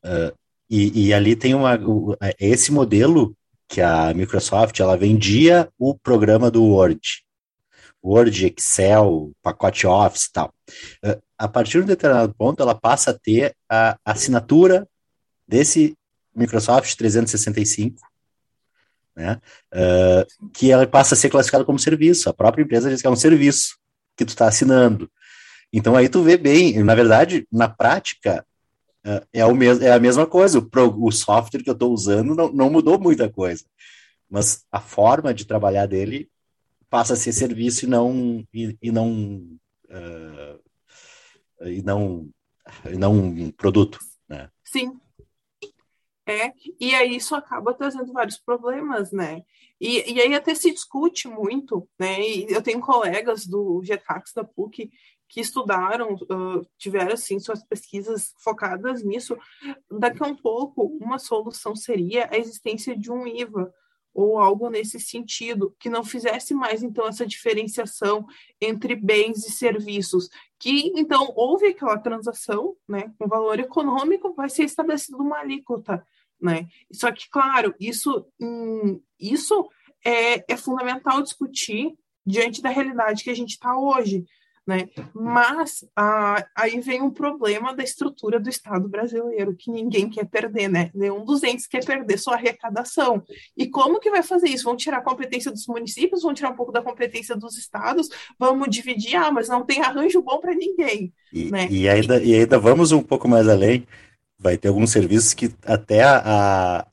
[0.04, 0.32] Uh,
[0.68, 1.76] e, e, ali tem uma,
[2.38, 3.36] esse modelo
[3.68, 7.00] que a Microsoft, ela vendia o programa do Word,
[8.02, 10.54] Word, Excel, pacote Office e tal.
[11.04, 14.88] Uh, a partir de um determinado ponto, ela passa a ter a assinatura
[15.46, 15.96] desse
[16.34, 18.00] Microsoft 365,
[19.16, 19.40] né?
[19.74, 22.30] Uh, que ela passa a ser classificada como serviço.
[22.30, 23.79] A própria empresa diz que é um serviço
[24.20, 25.10] que tu está assinando.
[25.72, 28.44] Então aí tu vê bem, na verdade, na prática,
[29.06, 30.58] uh, é, o mes é a mesma coisa.
[30.58, 33.64] O, pro, o software que eu estou usando não, não mudou muita coisa.
[34.28, 36.30] Mas a forma de trabalhar dele
[36.90, 39.58] passa a ser serviço e não e, e não
[39.88, 40.60] uh,
[41.62, 42.28] e não
[42.84, 43.98] e não um produto,
[44.28, 44.50] né?
[44.64, 45.00] Sim,
[46.30, 49.42] é, e aí isso acaba trazendo vários problemas, né?
[49.80, 52.20] E, e aí até se discute muito, né?
[52.20, 54.90] E eu tenho colegas do GETAX da PUC
[55.26, 59.38] que estudaram, uh, tiveram assim suas pesquisas focadas nisso.
[59.90, 63.72] Daqui a um pouco, uma solução seria a existência de um IVA
[64.12, 68.26] ou algo nesse sentido, que não fizesse mais então essa diferenciação
[68.60, 70.28] entre bens e serviços,
[70.58, 76.04] que então houve aquela transação, né, com valor econômico, vai ser estabelecida uma alíquota
[76.41, 76.66] né?
[76.93, 79.68] Só que, claro, isso, hum, isso
[80.05, 84.24] é, é fundamental discutir diante da realidade que a gente está hoje,
[84.66, 84.88] né?
[85.12, 90.68] Mas ah, aí vem um problema da estrutura do Estado brasileiro que ninguém quer perder,
[90.68, 90.91] né?
[90.95, 93.22] Nenhum dos entes quer perder sua arrecadação.
[93.57, 94.64] E como que vai fazer isso?
[94.64, 98.68] Vão tirar a competência dos municípios, vão tirar um pouco da competência dos estados, vamos
[98.68, 101.12] dividir, ah, mas não tem arranjo bom para ninguém.
[101.32, 101.66] E, né?
[101.70, 103.86] e, ainda, e ainda vamos um pouco mais além
[104.41, 106.86] vai ter alguns serviços que até a,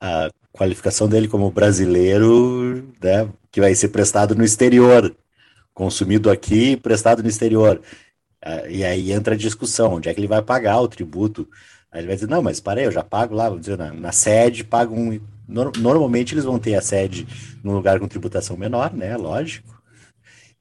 [0.00, 5.14] a qualificação dele como brasileiro, né, que vai ser prestado no exterior,
[5.72, 7.80] consumido aqui, prestado no exterior.
[8.44, 11.48] Ah, e aí entra a discussão, onde é que ele vai pagar o tributo?
[11.90, 14.12] Aí ele vai dizer, não, mas parei, eu já pago lá, vamos dizer, na, na
[14.12, 15.18] sede, pago um...
[15.48, 17.26] normalmente eles vão ter a sede
[17.64, 19.80] num lugar com tributação menor, né, lógico.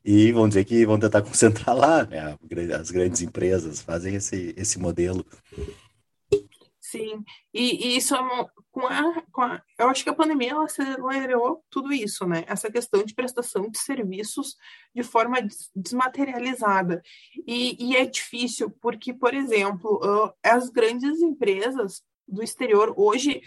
[0.04, 2.36] E vão dizer que vão tentar concentrar lá, né,
[2.80, 5.26] as grandes empresas fazem esse, esse modelo.
[6.92, 7.24] Sim,
[7.54, 10.66] e, e isso é uma, com, a, com a, eu acho que a pandemia ela
[10.66, 12.44] acelerou tudo isso, né?
[12.48, 14.58] Essa questão de prestação de serviços
[14.94, 15.38] de forma
[15.74, 17.02] desmaterializada.
[17.48, 20.02] E, e é difícil porque, por exemplo,
[20.44, 23.42] as grandes empresas do exterior hoje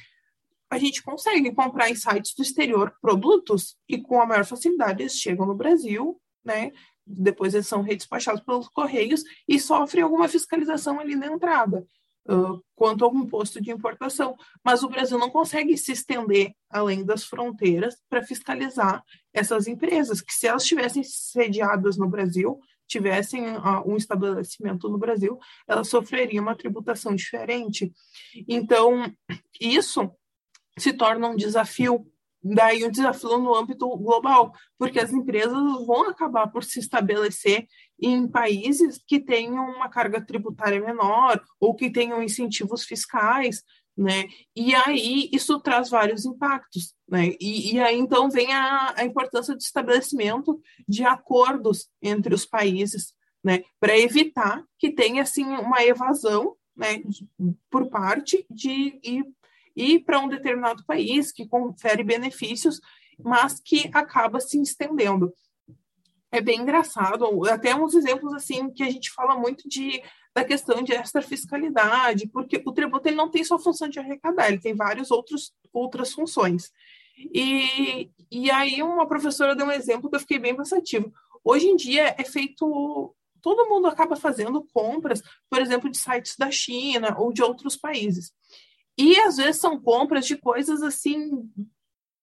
[0.71, 5.19] a gente consegue comprar em sites do exterior produtos e com a maior facilidade eles
[5.19, 6.73] chegam no Brasil, né?
[7.07, 11.87] Depois eles são redespachados pelos correios e sofrem alguma fiscalização ali na entrada
[12.29, 14.37] uh, quanto ao imposto de importação.
[14.65, 19.03] Mas o Brasil não consegue se estender além das fronteiras para fiscalizar
[19.33, 25.39] essas empresas, que se elas estivessem sediadas no Brasil, tivessem uh, um estabelecimento no Brasil,
[25.67, 27.93] elas sofreriam uma tributação diferente.
[28.49, 29.11] Então,
[29.61, 30.11] isso
[30.79, 32.07] se torna um desafio
[32.45, 35.53] daí um desafio no âmbito global, porque as empresas
[35.87, 37.67] vão acabar por se estabelecer
[37.99, 43.63] em países que tenham uma carga tributária menor ou que tenham incentivos fiscais,
[43.97, 44.27] né?
[44.55, 47.35] E aí isso traz vários impactos, né?
[47.41, 53.15] E, e aí então vem a, a importância do estabelecimento de acordos entre os países,
[53.43, 53.63] né?
[53.81, 57.03] Para evitar que tenha assim uma evasão, né?
[57.71, 59.25] Por parte de e
[59.77, 62.81] ir para um determinado país que confere benefícios,
[63.23, 65.33] mas que acaba se estendendo.
[66.31, 70.03] É bem engraçado, até uns exemplos assim que a gente fala muito de
[70.35, 74.59] da questão de extrafiscalidade, porque o tributo ele não tem só função de arrecadar, ele
[74.59, 76.73] tem várias outros, outras funções.
[77.17, 81.13] E, e aí uma professora deu um exemplo que eu fiquei bem pensativo.
[81.45, 86.51] Hoje em dia é feito todo mundo acaba fazendo compras, por exemplo, de sites da
[86.51, 88.33] China ou de outros países.
[88.97, 91.51] E às vezes são compras de coisas assim,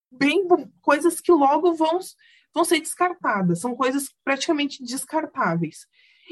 [0.09, 0.47] bem
[0.81, 1.99] coisas que logo vão,
[2.53, 5.87] vão ser descartadas, são coisas praticamente descartáveis.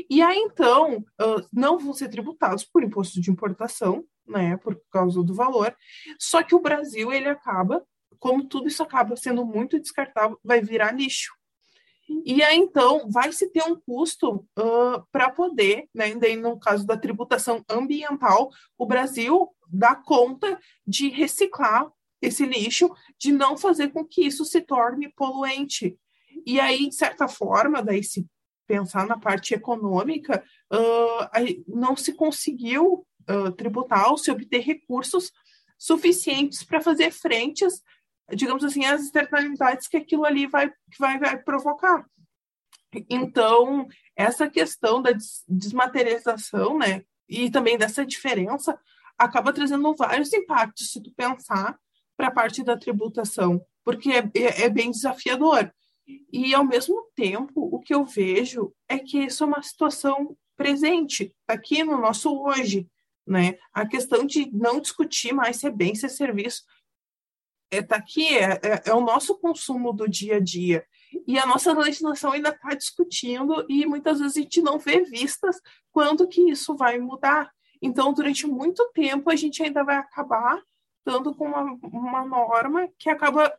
[0.09, 1.03] E aí, então,
[1.51, 5.75] não vão ser tributados por imposto de importação, né, por causa do valor,
[6.19, 7.83] só que o Brasil, ele acaba,
[8.19, 11.33] como tudo isso acaba sendo muito descartável, vai virar lixo.
[12.25, 16.85] E aí, então, vai se ter um custo uh, para poder, né, daí no caso
[16.85, 21.89] da tributação ambiental, o Brasil dá conta de reciclar
[22.21, 25.97] esse lixo, de não fazer com que isso se torne poluente.
[26.45, 28.27] E aí, de certa forma, daí se
[28.67, 35.31] pensar na parte econômica, uh, não se conseguiu uh, tributar ou se obter recursos
[35.77, 37.81] suficientes para fazer frentes
[38.35, 42.05] digamos assim, as externalidades que aquilo ali vai, vai, vai provocar.
[43.09, 45.11] Então, essa questão da
[45.47, 48.79] desmaterialização, né, e também dessa diferença,
[49.19, 51.77] acaba trazendo vários impactos, se tu pensar,
[52.15, 55.71] para a parte da tributação, porque é, é, é bem desafiador.
[56.31, 61.33] E, ao mesmo tempo, o que eu vejo é que isso é uma situação presente,
[61.47, 62.87] aqui no nosso hoje.
[63.27, 63.57] Né?
[63.71, 66.63] A questão de não discutir mais se é bem, se é serviço,
[67.71, 70.85] está é, aqui, é, é, é, o nosso consumo do dia a dia.
[71.27, 75.57] E a nossa legislação ainda está discutindo e muitas vezes a gente não vê vistas
[75.91, 77.51] quando que isso vai mudar.
[77.81, 80.61] Então, durante muito tempo, a gente ainda vai acabar
[81.05, 83.51] dando com uma, uma norma que acaba,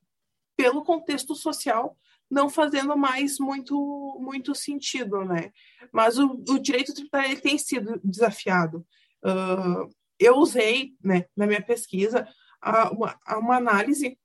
[0.57, 1.97] pelo contexto social,
[2.31, 5.51] não fazendo mais muito, muito sentido, né?
[5.93, 8.87] Mas o, o direito tributário ele tem sido desafiado.
[9.25, 12.29] Uh, eu usei, né, na minha pesquisa,
[12.61, 14.17] a, uma, a uma análise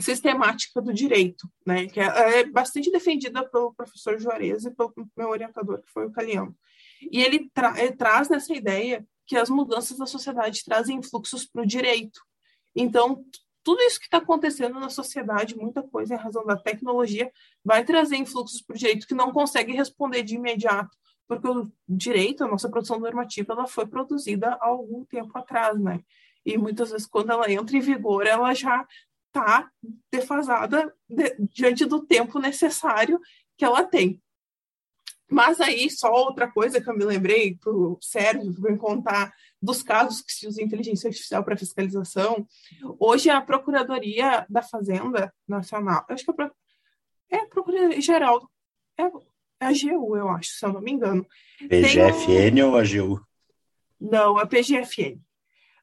[0.00, 5.28] sistemática do direito, né, que é, é, bastante defendida pelo professor Juarez e pelo meu
[5.28, 6.56] orientador, que foi o Caliano.
[7.02, 11.62] E ele, tra ele traz nessa ideia que as mudanças da sociedade trazem fluxos para
[11.62, 12.20] o direito.
[12.74, 13.22] Então,
[13.62, 17.30] tudo isso que está acontecendo na sociedade, muita coisa em razão da tecnologia,
[17.62, 20.96] vai trazer influxos para o direito que não consegue responder de imediato,
[21.28, 26.00] porque o direito, a nossa produção normativa, ela foi produzida há algum tempo atrás, né?
[26.46, 28.86] E muitas vezes, quando ela entra em vigor, ela já
[29.26, 29.70] está
[30.10, 33.20] defasada de, diante do tempo necessário
[33.58, 34.22] que ela tem.
[35.30, 39.82] Mas aí, só outra coisa que eu me lembrei para o Sérgio, para contar dos
[39.82, 42.46] casos que se usa inteligência artificial para fiscalização.
[42.98, 46.50] Hoje, a Procuradoria da Fazenda Nacional, acho que é,
[47.30, 48.48] é a Procuradoria Geral,
[48.96, 49.06] é, é
[49.60, 51.26] a AGU, eu acho, se eu não me engano.
[51.68, 52.70] PGFN um...
[52.70, 53.20] ou AGU?
[54.00, 55.20] Não, a PGFN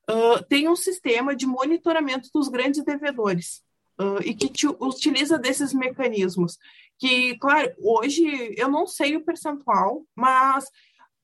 [0.09, 3.63] uh, tem um sistema de monitoramento dos grandes devedores
[3.99, 6.57] uh, e que utiliza desses mecanismos.
[6.97, 10.65] Que, claro, hoje eu não sei o percentual, mas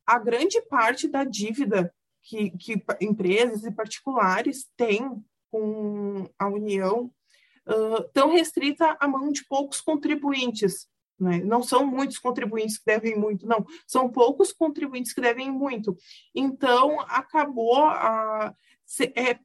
[0.05, 1.93] a grande parte da dívida
[2.23, 7.11] que, que empresas e particulares têm com a União
[7.67, 10.87] uh, tão restrita à mão de poucos contribuintes.
[11.19, 11.39] Né?
[11.39, 13.65] Não são muitos contribuintes que devem muito, não.
[13.85, 15.95] São poucos contribuintes que devem muito.
[16.33, 18.55] Então, acabou a,
[19.15, 19.39] é,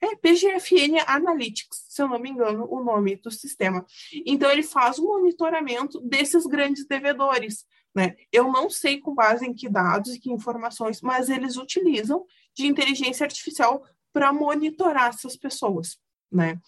[0.00, 3.84] é PGFN Analytics, se eu não me engano, o nome do sistema.
[4.26, 7.64] Então, ele faz o monitoramento desses grandes devedores.
[7.94, 8.14] Né?
[8.30, 12.24] Eu não sei com base em que dados e que informações, mas eles utilizam
[12.54, 13.82] de inteligência artificial
[14.12, 15.98] para monitorar essas pessoas.
[16.30, 16.60] Né?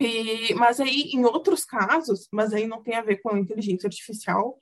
[0.00, 3.86] E, mas aí, em outros casos, mas aí não tem a ver com a inteligência
[3.86, 4.58] artificial,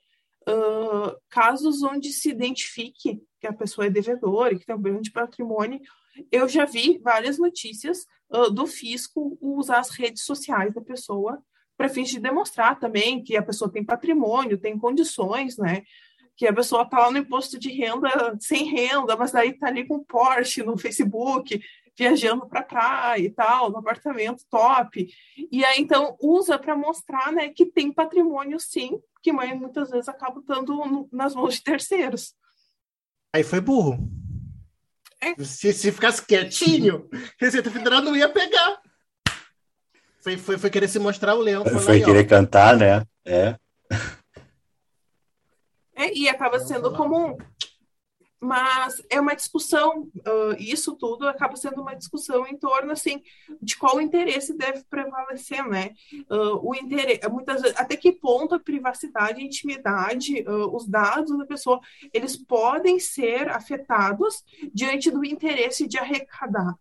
[0.47, 5.11] uh, casos onde se identifique que a pessoa é devedora e que tem um grande
[5.11, 5.79] patrimônio,
[6.31, 11.41] eu já vi várias notícias uh, do fisco usar as redes sociais da pessoa
[11.77, 15.83] para fins de demonstrar também que a pessoa tem patrimônio, tem condições, né?
[16.35, 19.85] Que a pessoa está lá no imposto de renda sem renda, mas daí está ali
[19.85, 21.61] com Porsche no Facebook,
[21.97, 25.07] viajando para praia e tal, no apartamento top.
[25.51, 30.39] E aí, então, usa para mostrar né, que tem patrimônio sim, que muitas vezes acaba
[30.39, 32.35] estando nas mãos de terceiros.
[33.33, 33.97] Aí foi burro.
[35.21, 35.43] É.
[35.43, 38.79] Se, se ficasse quietinho, Receita Federal não ia pegar.
[40.19, 41.63] Foi, foi, foi querer se mostrar o leão.
[41.63, 43.05] Foi, foi querer cantar, né?
[43.25, 43.55] É.
[45.95, 46.13] é.
[46.13, 47.37] E acaba sendo comum
[48.39, 53.21] mas é uma discussão, uh, isso tudo acaba sendo uma discussão em torno assim
[53.61, 55.91] de qual interesse deve prevalecer, né?
[56.29, 61.35] Uh, o interesse, muitas vezes, até que ponto a privacidade, a intimidade, uh, os dados
[61.35, 61.79] da pessoa,
[62.13, 66.75] eles podem ser afetados diante do interesse de arrecadar,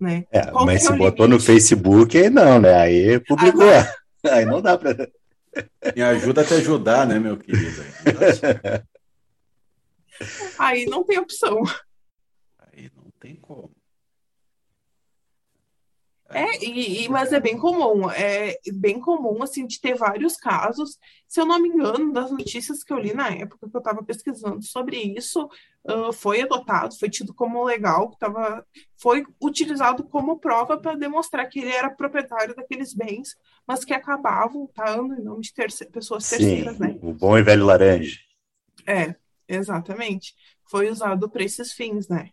[0.00, 0.24] né?
[0.32, 1.28] É, mas é se botou limite?
[1.28, 2.74] no Facebook, aí não, né?
[2.74, 3.62] Aí publicou.
[3.62, 3.94] Agora...
[4.30, 5.10] Aí não dá para.
[5.96, 7.82] Me ajuda a te ajudar, né, meu querido?
[10.58, 11.62] Aí não tem opção.
[12.58, 13.70] Aí não tem como.
[16.34, 20.98] É, e, e, mas é bem comum, é bem comum, assim, de ter vários casos.
[21.28, 24.02] Se eu não me engano, das notícias que eu li na época que eu estava
[24.02, 25.48] pesquisando sobre isso,
[25.84, 28.64] uh, foi adotado, foi tido como legal, tava,
[28.96, 33.36] foi utilizado como prova para demonstrar que ele era proprietário daqueles bens,
[33.66, 36.98] mas que acabavam estando em nome de terce pessoas Sim, terceiras, né?
[37.02, 38.18] O bom e velho laranja.
[38.86, 39.14] É,
[39.56, 40.34] exatamente.
[40.64, 42.30] Foi usado para esses fins, né?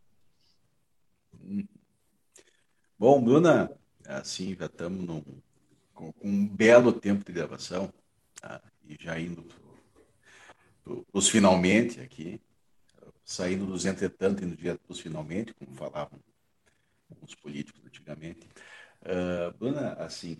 [2.97, 3.71] Bom, Bruna,
[4.05, 5.23] assim, já estamos num,
[5.93, 7.93] com, um belo tempo de gravação,
[8.41, 8.61] tá?
[8.83, 9.59] e já indo para
[11.13, 12.41] os finalmente aqui,
[13.23, 16.19] saindo dos entretanto e no dia dos finalmente, como falavam
[17.21, 18.47] os políticos antigamente.
[19.01, 20.37] Uh, Bruna, assim,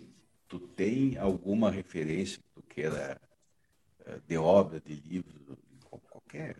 [0.48, 3.20] tu tem alguma referência que tu queira
[4.00, 5.56] uh, de obra, de livro,
[6.30, 6.56] qualquer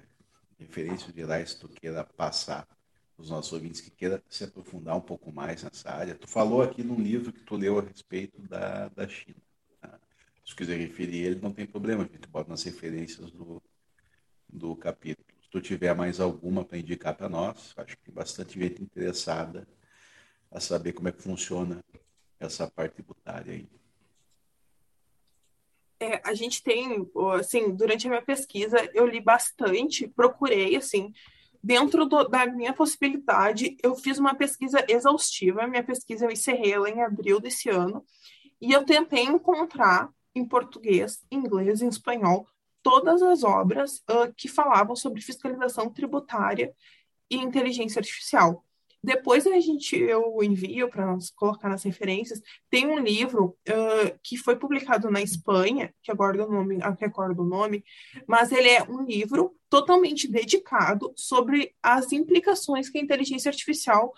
[0.61, 2.69] referência gerais que tu queira passar
[3.17, 6.15] os nossos ouvintes que queira se aprofundar um pouco mais nessa área.
[6.15, 9.37] Tu falou aqui num livro que tu leu a respeito da, da China.
[9.81, 9.99] Tá?
[10.45, 13.63] Se quiser referir ele, não tem problema, a gente bota nas referências do,
[14.49, 15.27] do capítulo.
[15.43, 19.67] Se tu tiver mais alguma para indicar para nós, acho que tem bastante gente interessada
[20.51, 21.83] a saber como é que funciona
[22.39, 23.80] essa parte tributária aí.
[26.01, 27.07] É, a gente tem,
[27.39, 31.13] assim, durante a minha pesquisa, eu li bastante, procurei, assim,
[31.63, 35.67] dentro do, da minha possibilidade, eu fiz uma pesquisa exaustiva.
[35.67, 38.05] Minha pesquisa eu encerrei ela em abril desse ano.
[38.61, 42.47] E eu tentei encontrar em português, inglês e espanhol
[42.83, 46.75] todas as obras uh, que falavam sobre fiscalização tributária
[47.29, 48.65] e inteligência artificial.
[49.03, 52.41] Depois a gente eu envio para colocar nas referências.
[52.69, 57.47] Tem um livro uh, que foi publicado na Espanha, que agora o nome, recordo o
[57.47, 57.83] nome,
[58.27, 64.13] mas ele é um livro totalmente dedicado sobre as implicações que a inteligência artificial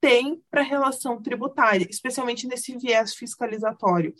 [0.00, 4.14] tem para a relação tributária, especialmente nesse viés fiscalizatório.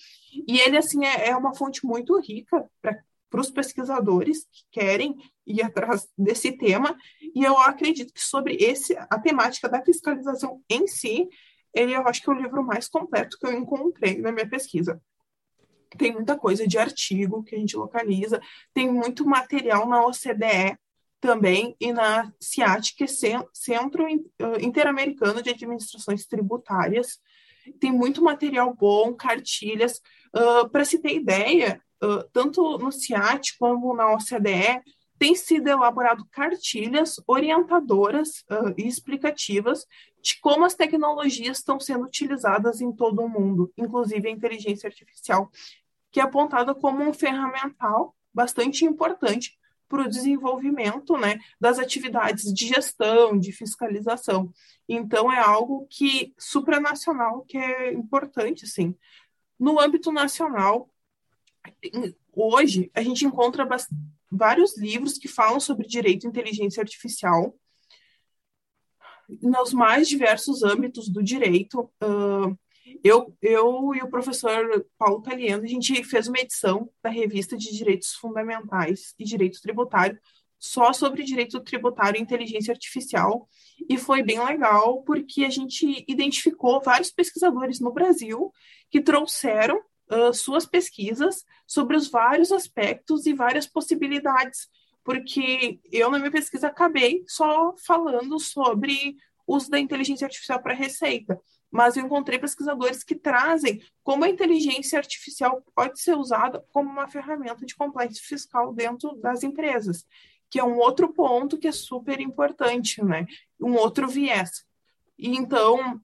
[0.46, 2.98] E ele, assim, é, é uma fonte muito rica para
[3.30, 6.96] para os pesquisadores que querem ir atrás desse tema,
[7.34, 11.28] e eu acredito que sobre esse, a temática da fiscalização em si,
[11.74, 15.00] ele eu acho que é o livro mais completo que eu encontrei na minha pesquisa.
[15.96, 18.40] Tem muita coisa de artigo que a gente localiza,
[18.74, 20.76] tem muito material na OCDE
[21.20, 23.06] também e na CIAT, que é
[23.52, 24.06] Centro
[24.60, 27.18] Interamericano de Administrações Tributárias.
[27.80, 30.00] Tem muito material bom, cartilhas.
[30.34, 31.82] Uh, Para se ter ideia,
[32.32, 34.82] tanto no CIAT como na OCDE,
[35.18, 39.84] tem sido elaborado cartilhas orientadoras uh, e explicativas
[40.22, 45.50] de como as tecnologias estão sendo utilizadas em todo o mundo, inclusive a inteligência artificial,
[46.10, 49.58] que é apontada como um ferramental bastante importante
[49.88, 54.52] para o desenvolvimento né, das atividades de gestão, de fiscalização.
[54.88, 58.94] Então, é algo que supranacional que é importante, sim.
[59.58, 60.90] No âmbito nacional,
[62.34, 63.68] hoje a gente encontra
[64.30, 67.54] vários livros que falam sobre direito e inteligência artificial
[69.42, 71.80] nos mais diversos âmbitos do direito.
[72.02, 72.58] Uh,
[73.04, 77.70] eu, eu e o professor Paulo Caliendo, a gente fez uma edição da revista de
[77.76, 80.18] Direitos Fundamentais e Direito Tributário
[80.58, 83.48] só sobre direito tributário e inteligência artificial,
[83.88, 88.52] e foi bem legal porque a gente identificou vários pesquisadores no Brasil
[88.90, 89.80] que trouxeram
[90.10, 94.68] uh, suas pesquisas sobre os vários aspectos e várias possibilidades,
[95.04, 99.16] porque eu, na minha pesquisa, acabei só falando sobre
[99.46, 101.40] uso da inteligência artificial para receita,
[101.70, 107.08] mas eu encontrei pesquisadores que trazem como a inteligência artificial pode ser usada como uma
[107.08, 110.06] ferramenta de complexo fiscal dentro das empresas,
[110.50, 113.26] que é um outro ponto que é super importante, né?
[113.60, 114.64] Um outro viés.
[115.18, 116.00] E então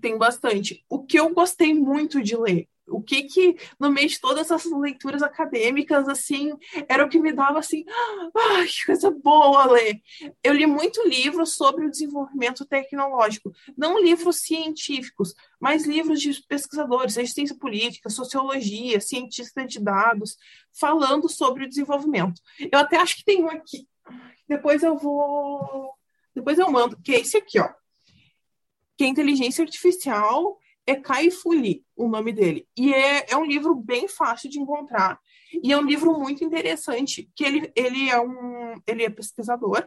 [0.00, 0.84] tem bastante.
[0.88, 4.70] O que eu gostei muito de ler o que que no meio de todas essas
[4.72, 6.52] leituras acadêmicas assim
[6.88, 10.00] era o que me dava assim que coisa boa ler
[10.42, 17.14] eu li muito livro sobre o desenvolvimento tecnológico não livros científicos mas livros de pesquisadores
[17.14, 20.36] de ciência política sociologia cientista de dados
[20.72, 22.40] falando sobre o desenvolvimento.
[22.70, 23.86] Eu até acho que tem um aqui
[24.48, 25.92] depois eu vou
[26.34, 27.68] depois eu mando que é esse aqui ó.
[28.96, 30.58] Que é inteligência artificial
[30.90, 32.66] é Kai Fuli, o nome dele.
[32.76, 35.20] E é, é um livro bem fácil de encontrar.
[35.62, 39.86] E é um livro muito interessante, que ele, ele, é, um, ele é pesquisador,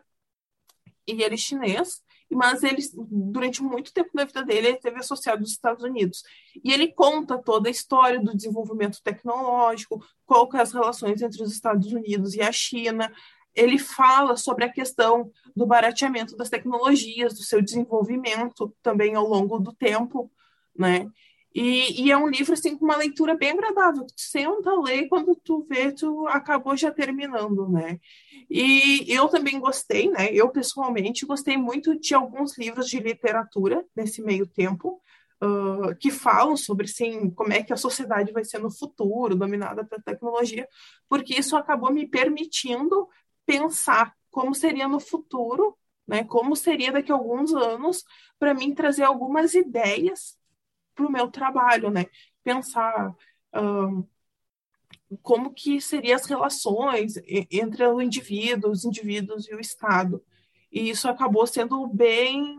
[1.07, 5.41] e ele é chinês, mas ele, durante muito tempo da vida dele, ele esteve associado
[5.41, 6.23] aos Estados Unidos.
[6.63, 11.41] E ele conta toda a história do desenvolvimento tecnológico, qual que é as relações entre
[11.41, 13.11] os Estados Unidos e a China.
[13.53, 19.59] Ele fala sobre a questão do barateamento das tecnologias, do seu desenvolvimento também ao longo
[19.59, 20.31] do tempo,
[20.77, 21.09] né?
[21.53, 24.05] E, e, é um livro assim com uma leitura bem agradável.
[24.05, 27.99] Tu senta, lê, quando tu vê, tu acabou já terminando, né?
[28.49, 30.29] E eu também gostei, né?
[30.31, 35.01] Eu pessoalmente gostei muito de alguns livros de literatura nesse meio tempo.
[35.43, 39.83] Uh, que falam sobre assim, como é que a sociedade vai ser no futuro, dominada
[39.83, 40.67] pela tecnologia,
[41.09, 43.09] porque isso acabou me permitindo
[43.43, 45.75] pensar como seria no futuro,
[46.07, 48.03] né, como seria daqui a alguns anos,
[48.37, 50.37] para mim trazer algumas ideias
[50.95, 52.05] para o meu trabalho, né?
[52.43, 53.15] Pensar
[53.55, 54.05] um,
[55.21, 57.13] como que seriam as relações
[57.51, 60.23] entre o indivíduo, os indivíduos e o Estado.
[60.71, 62.57] E isso acabou sendo bem,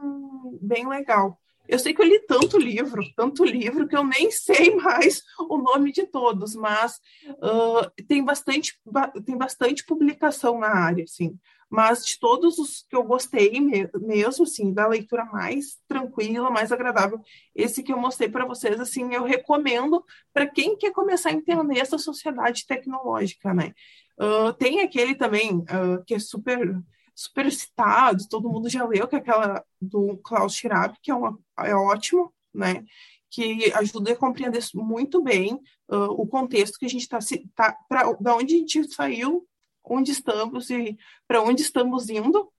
[0.61, 1.39] bem legal.
[1.69, 5.57] Eu sei que eu li tanto livro, tanto livro, que eu nem sei mais o
[5.57, 8.79] nome de todos, mas uh, tem, bastante,
[9.25, 11.39] tem bastante publicação na área, assim.
[11.73, 17.19] Mas de todos os que eu gostei mesmo, assim, da leitura mais tranquila, mais agradável,
[17.55, 20.05] esse que eu mostrei para vocês, assim, eu recomendo
[20.35, 23.73] para quem quer começar a entender essa sociedade tecnológica, né?
[24.21, 26.79] Uh, tem aquele também uh, que é super
[27.15, 31.39] super citado, todo mundo já leu, que é aquela do Klaus Schwab, que é, uma,
[31.59, 32.85] é ótimo, né?
[33.31, 35.55] Que ajuda a compreender muito bem
[35.89, 37.19] uh, o contexto que a gente está
[37.55, 39.47] tá, para da onde a gente saiu,
[39.85, 40.97] onde estamos e
[41.27, 42.53] para onde estamos indo,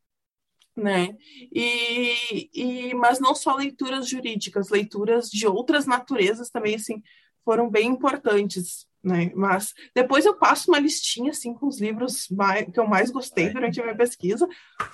[0.76, 1.16] né?
[1.52, 7.02] E, e mas não só leituras jurídicas, leituras de outras naturezas também assim
[7.45, 9.32] foram bem importantes né?
[9.36, 13.50] Mas depois eu passo uma listinha assim com os livros mais, que eu mais gostei
[13.50, 14.48] durante a minha pesquisa,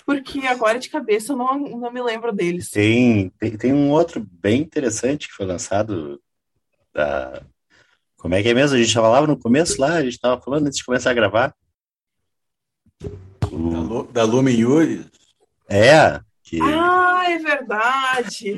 [0.05, 2.71] porque agora de cabeça eu não, não me lembro deles.
[2.71, 6.19] Tem, tem, tem um outro bem interessante que foi lançado
[6.91, 7.43] da
[8.17, 8.75] como é que é mesmo?
[8.75, 11.55] A gente falava no começo lá, a gente estava falando antes de começar a gravar.
[13.51, 14.03] O...
[14.03, 15.05] Da, Lume Yuri.
[15.69, 16.19] É.
[16.43, 16.59] Que...
[16.61, 18.55] Ah, é verdade.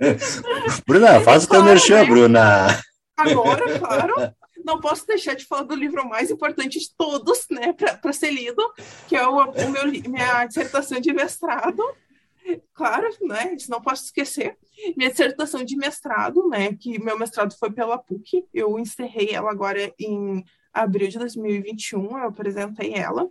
[0.00, 0.16] É.
[0.86, 2.04] Bruna, faz o teu merchan, né?
[2.06, 2.80] Bruna.
[3.16, 4.34] Agora, claro
[4.68, 8.62] não posso deixar de falar do livro mais importante de todos, né, para ser lido,
[9.08, 11.82] que é o, o meu, minha dissertação de mestrado.
[12.74, 14.56] Claro, né, isso não posso esquecer.
[14.96, 19.92] Minha dissertação de mestrado, né, que meu mestrado foi pela PUC, eu encerrei ela agora
[19.98, 23.28] em abril de 2021, eu apresentei ela.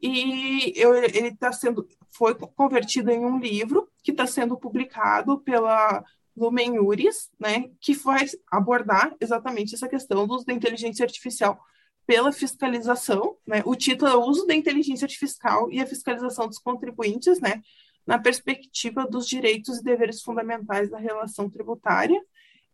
[0.00, 6.04] E eu, ele está sendo, foi convertido em um livro que está sendo publicado pela
[6.36, 11.60] Lumen Uris, né, que vai abordar exatamente essa questão do uso da inteligência artificial
[12.06, 13.62] pela fiscalização, né?
[13.66, 17.60] O título é o uso da inteligência artificial e a fiscalização dos contribuintes, né,
[18.06, 22.18] na perspectiva dos direitos e deveres fundamentais da relação tributária.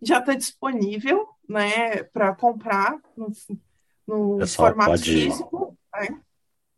[0.01, 3.32] Já está disponível, né, para comprar no,
[4.06, 5.76] no formato pode, físico.
[5.92, 6.20] Né?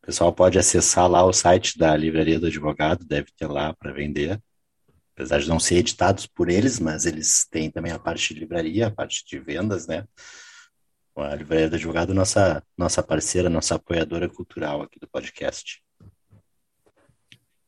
[0.06, 3.92] O pessoal pode acessar lá o site da Livraria do Advogado, deve ter lá para
[3.92, 4.40] vender
[5.16, 8.88] apesar de não ser editados por eles, mas eles têm também a parte de livraria,
[8.88, 10.06] a parte de vendas, né?
[11.16, 15.82] A Livraria do Advogado, nossa, nossa parceira, nossa apoiadora cultural aqui do podcast.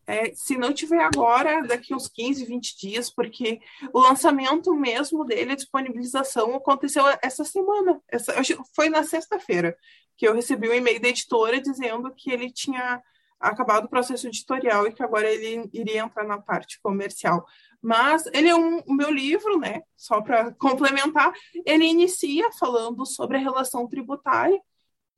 [0.09, 3.61] É, se não tiver agora, daqui uns 15, 20 dias, porque
[3.93, 8.01] o lançamento mesmo dele, a disponibilização, aconteceu essa semana.
[8.09, 8.33] Essa,
[8.75, 9.77] foi na sexta-feira
[10.17, 13.03] que eu recebi um e-mail da editora dizendo que ele tinha
[13.39, 17.47] acabado o processo editorial e que agora ele iria entrar na parte comercial.
[17.81, 19.83] Mas ele é um, o meu livro, né?
[19.95, 21.35] Só para complementar,
[21.67, 24.59] ele inicia falando sobre a relação tributária.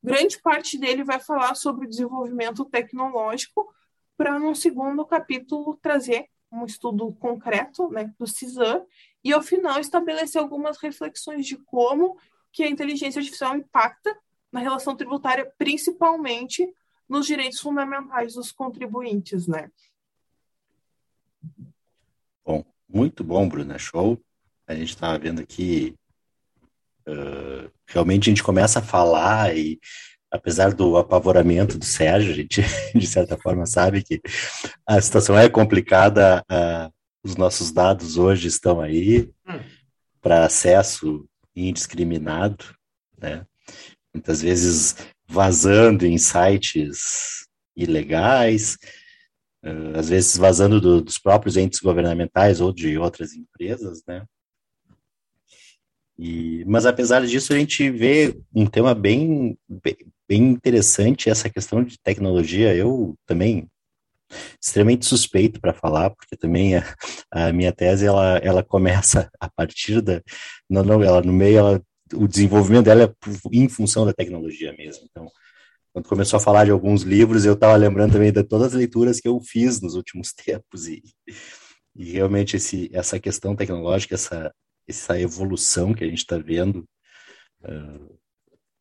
[0.03, 3.73] Grande parte dele vai falar sobre o desenvolvimento tecnológico,
[4.21, 8.85] para no segundo capítulo trazer um estudo concreto, né, do CISAM,
[9.23, 12.19] e ao final estabelecer algumas reflexões de como
[12.51, 14.15] que a inteligência artificial impacta
[14.51, 16.71] na relação tributária, principalmente
[17.09, 19.71] nos direitos fundamentais dos contribuintes, né?
[22.45, 24.21] Bom, muito bom, Bruna, show.
[24.67, 25.95] A gente estava vendo aqui,
[27.07, 29.79] uh, realmente a gente começa a falar e
[30.31, 32.61] apesar do apavoramento do Sérgio, a gente,
[32.95, 34.21] de certa forma, sabe que
[34.87, 36.43] a situação é complicada,
[37.23, 39.59] os nossos dados hoje estão aí hum.
[40.21, 42.65] para acesso indiscriminado,
[43.17, 43.45] né?
[44.13, 44.95] Muitas vezes
[45.27, 48.77] vazando em sites ilegais,
[49.95, 54.25] às vezes vazando do, dos próprios entes governamentais ou de outras empresas, né?
[56.17, 59.97] E, mas apesar disso, a gente vê um tema bem, bem,
[60.31, 62.73] bem interessante, essa questão de tecnologia.
[62.73, 63.67] Eu também
[64.61, 66.95] extremamente suspeito para falar, porque também a,
[67.29, 70.21] a, minha tese ela, ela começa a partir da
[70.69, 71.83] não, não ela no meio ela,
[72.13, 73.13] o desenvolvimento dela é
[73.51, 75.05] em função da tecnologia mesmo.
[75.09, 75.27] Então,
[75.91, 79.19] quando começou a falar de alguns livros, eu estava lembrando também de todas as leituras
[79.19, 81.03] que eu fiz nos últimos tempos e,
[81.93, 84.49] e realmente esse, essa questão tecnológica, essa,
[84.87, 86.85] essa evolução que a gente está vendo,
[87.65, 88.21] uh,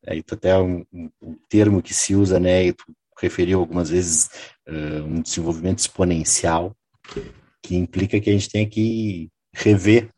[0.07, 2.85] aí até um, um, termo que se usa, né, e tu
[3.21, 4.31] referiu algumas vezes,
[4.69, 6.75] uh, um desenvolvimento exponencial,
[7.63, 10.09] que implica que a gente tem que rever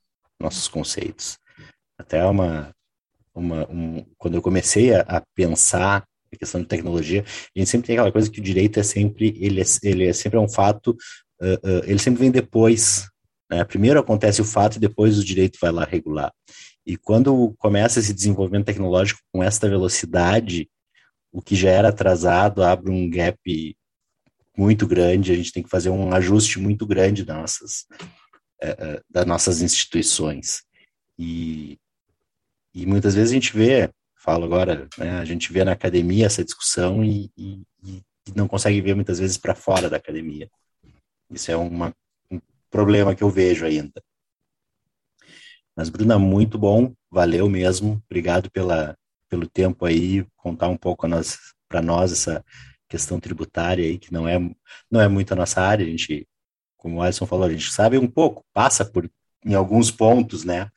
[0.40, 1.38] nossos conceitos.
[1.98, 2.72] Até uma,
[3.34, 7.88] uma um, quando eu comecei a, a, pensar a questão de tecnologia, a gente sempre
[7.88, 10.96] tem aquela coisa que o direito é sempre, ele é, ele é sempre um fato,
[11.40, 13.06] uh, uh, ele sempre vem depois,
[13.50, 13.64] né?
[13.64, 16.32] Primeiro acontece o fato e depois o direito vai lá regular.
[16.84, 20.68] E quando começa esse desenvolvimento tecnológico com esta velocidade,
[21.30, 23.76] o que já era atrasado abre um gap
[24.56, 27.86] muito grande, a gente tem que fazer um ajuste muito grande das nossas,
[28.60, 30.62] é, das nossas instituições.
[31.18, 31.78] E,
[32.74, 36.44] e muitas vezes a gente vê, falo agora, né, a gente vê na academia essa
[36.44, 38.02] discussão e, e, e
[38.34, 40.50] não consegue ver muitas vezes para fora da academia.
[41.30, 41.94] Isso é uma,
[42.30, 42.40] um
[42.70, 44.02] problema que eu vejo ainda.
[45.76, 48.96] Mas, Bruna, muito bom, valeu mesmo, obrigado pela,
[49.28, 51.06] pelo tempo aí, contar um pouco
[51.68, 52.44] para nós essa
[52.88, 54.38] questão tributária aí, que não é,
[54.90, 56.28] não é muito a nossa área, a gente,
[56.76, 59.10] como o Alisson falou, a gente sabe um pouco, passa por
[59.44, 60.70] em alguns pontos, né,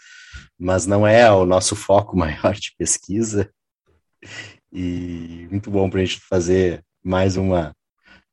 [0.57, 3.51] mas não é o nosso foco maior de pesquisa,
[4.71, 7.75] e muito bom para a gente fazer mais uma,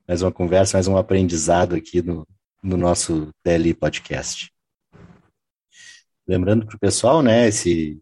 [0.06, 2.26] mais uma conversa, mais um aprendizado aqui no,
[2.62, 4.51] no nosso DLI Podcast.
[6.26, 8.00] Lembrando para o pessoal, né, esse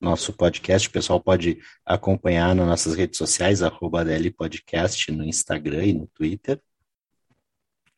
[0.00, 4.04] nosso podcast, o pessoal pode acompanhar nas nossas redes sociais, arroba
[4.36, 6.60] Podcast, no Instagram e no Twitter.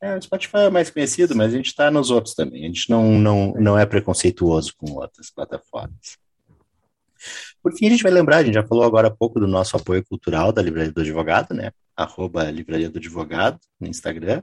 [0.00, 2.62] É, o Spotify é mais conhecido, mas a gente está nos outros também.
[2.64, 6.16] A gente não, não, não é preconceituoso com outras plataformas.
[7.62, 9.76] Por fim, a gente vai lembrar, a gente já falou agora há pouco do nosso
[9.76, 11.70] apoio cultural da Livraria do Advogado, né?
[11.96, 14.42] Arroba Livraria do Advogado no Instagram,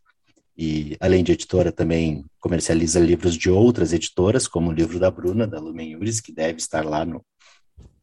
[0.56, 5.46] E, além de editora, também comercializa livros de outras editoras, como o livro da Bruna,
[5.46, 7.24] da Lumen Yuris, que deve estar lá no.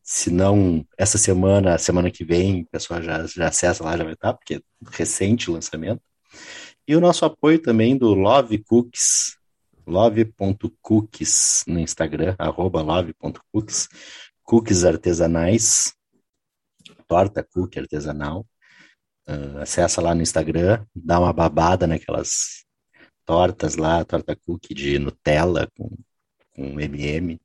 [0.03, 4.14] Se não essa semana, semana que vem, o pessoal já, já acessa lá, já vai
[4.14, 4.60] estar, porque é
[4.91, 6.02] recente o lançamento.
[6.88, 9.38] E o nosso apoio também do Love Cookies,
[9.88, 13.88] love.cookies no Instagram, arroba love.cookies,
[14.43, 15.93] cookies artesanais,
[17.07, 18.45] torta cookie artesanal,
[19.32, 22.66] Uh, acessa lá no Instagram, dá uma babada naquelas
[23.26, 25.90] tortas lá, torta cookie de Nutella com,
[26.53, 27.40] com MM.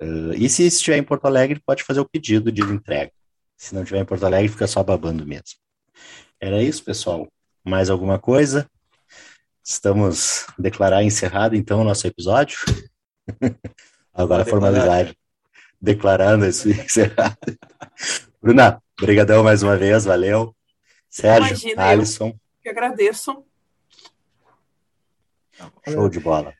[0.00, 3.12] Uh, e se estiver em Porto Alegre, pode fazer o pedido de entrega.
[3.54, 5.58] Se não estiver em Porto Alegre, fica só babando mesmo.
[6.40, 7.28] Era isso, pessoal.
[7.62, 8.66] Mais alguma coisa?
[9.62, 12.56] Estamos declarar encerrado então o nosso episódio.
[14.14, 15.14] Agora a formalidade.
[15.78, 17.36] Declarando isso encerrado.
[18.40, 20.54] Bruna, Obrigadão mais uma vez, valeu.
[21.08, 22.38] Sérgio, Imagina, Alisson.
[22.62, 23.44] que agradeço.
[25.88, 26.52] Show de bola.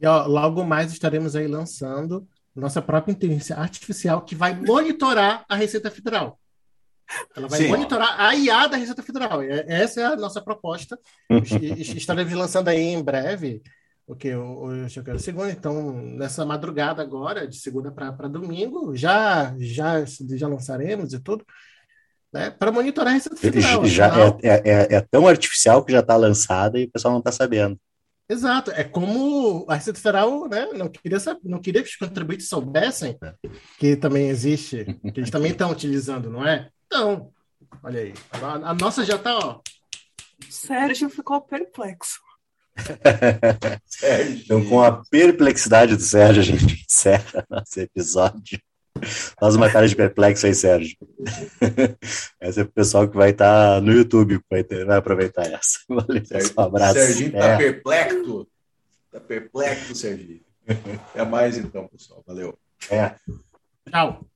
[0.00, 5.54] E ó, logo mais estaremos aí lançando nossa própria inteligência artificial que vai monitorar a
[5.54, 6.38] Receita Federal.
[7.36, 7.68] Ela vai Sim.
[7.68, 9.42] monitorar a IA da Receita Federal.
[9.42, 10.98] Essa é a nossa proposta.
[11.96, 13.62] estaremos lançando aí em breve
[14.06, 20.04] porque hoje eu quero segunda, então nessa madrugada agora, de segunda para domingo, já, já,
[20.04, 21.44] já lançaremos e tudo,
[22.32, 23.84] né, para monitorar essa final.
[23.84, 27.18] Já é, é, é, é, tão artificial que já está lançada e o pessoal não
[27.18, 27.76] está sabendo.
[28.28, 32.48] Exato, é como a Receita Federal né, não, queria saber, não queria que os contribuintes
[32.48, 33.18] soubessem
[33.78, 36.68] que também existe, que eles também estão utilizando, não é?
[36.86, 37.32] Então,
[37.82, 39.60] olha aí, a, a nossa já está, ó.
[40.48, 42.25] Sérgio ficou perplexo.
[44.42, 48.60] então, com a perplexidade do Sérgio, a gente encerra nosso episódio.
[49.38, 50.96] Faz uma cara de perplexo aí, Sérgio.
[52.40, 55.80] Essa é o pessoal que vai estar tá no YouTube, vai, ter, vai aproveitar essa.
[55.88, 56.22] Valeu,
[56.56, 56.94] um abraço.
[56.94, 57.56] Serginho está é.
[57.56, 58.48] perplexo.
[59.06, 60.40] Está perplexo, Serginho.
[60.66, 62.24] Até mais então, pessoal.
[62.26, 62.58] Valeu.
[62.90, 63.14] É.
[63.90, 64.26] Tchau.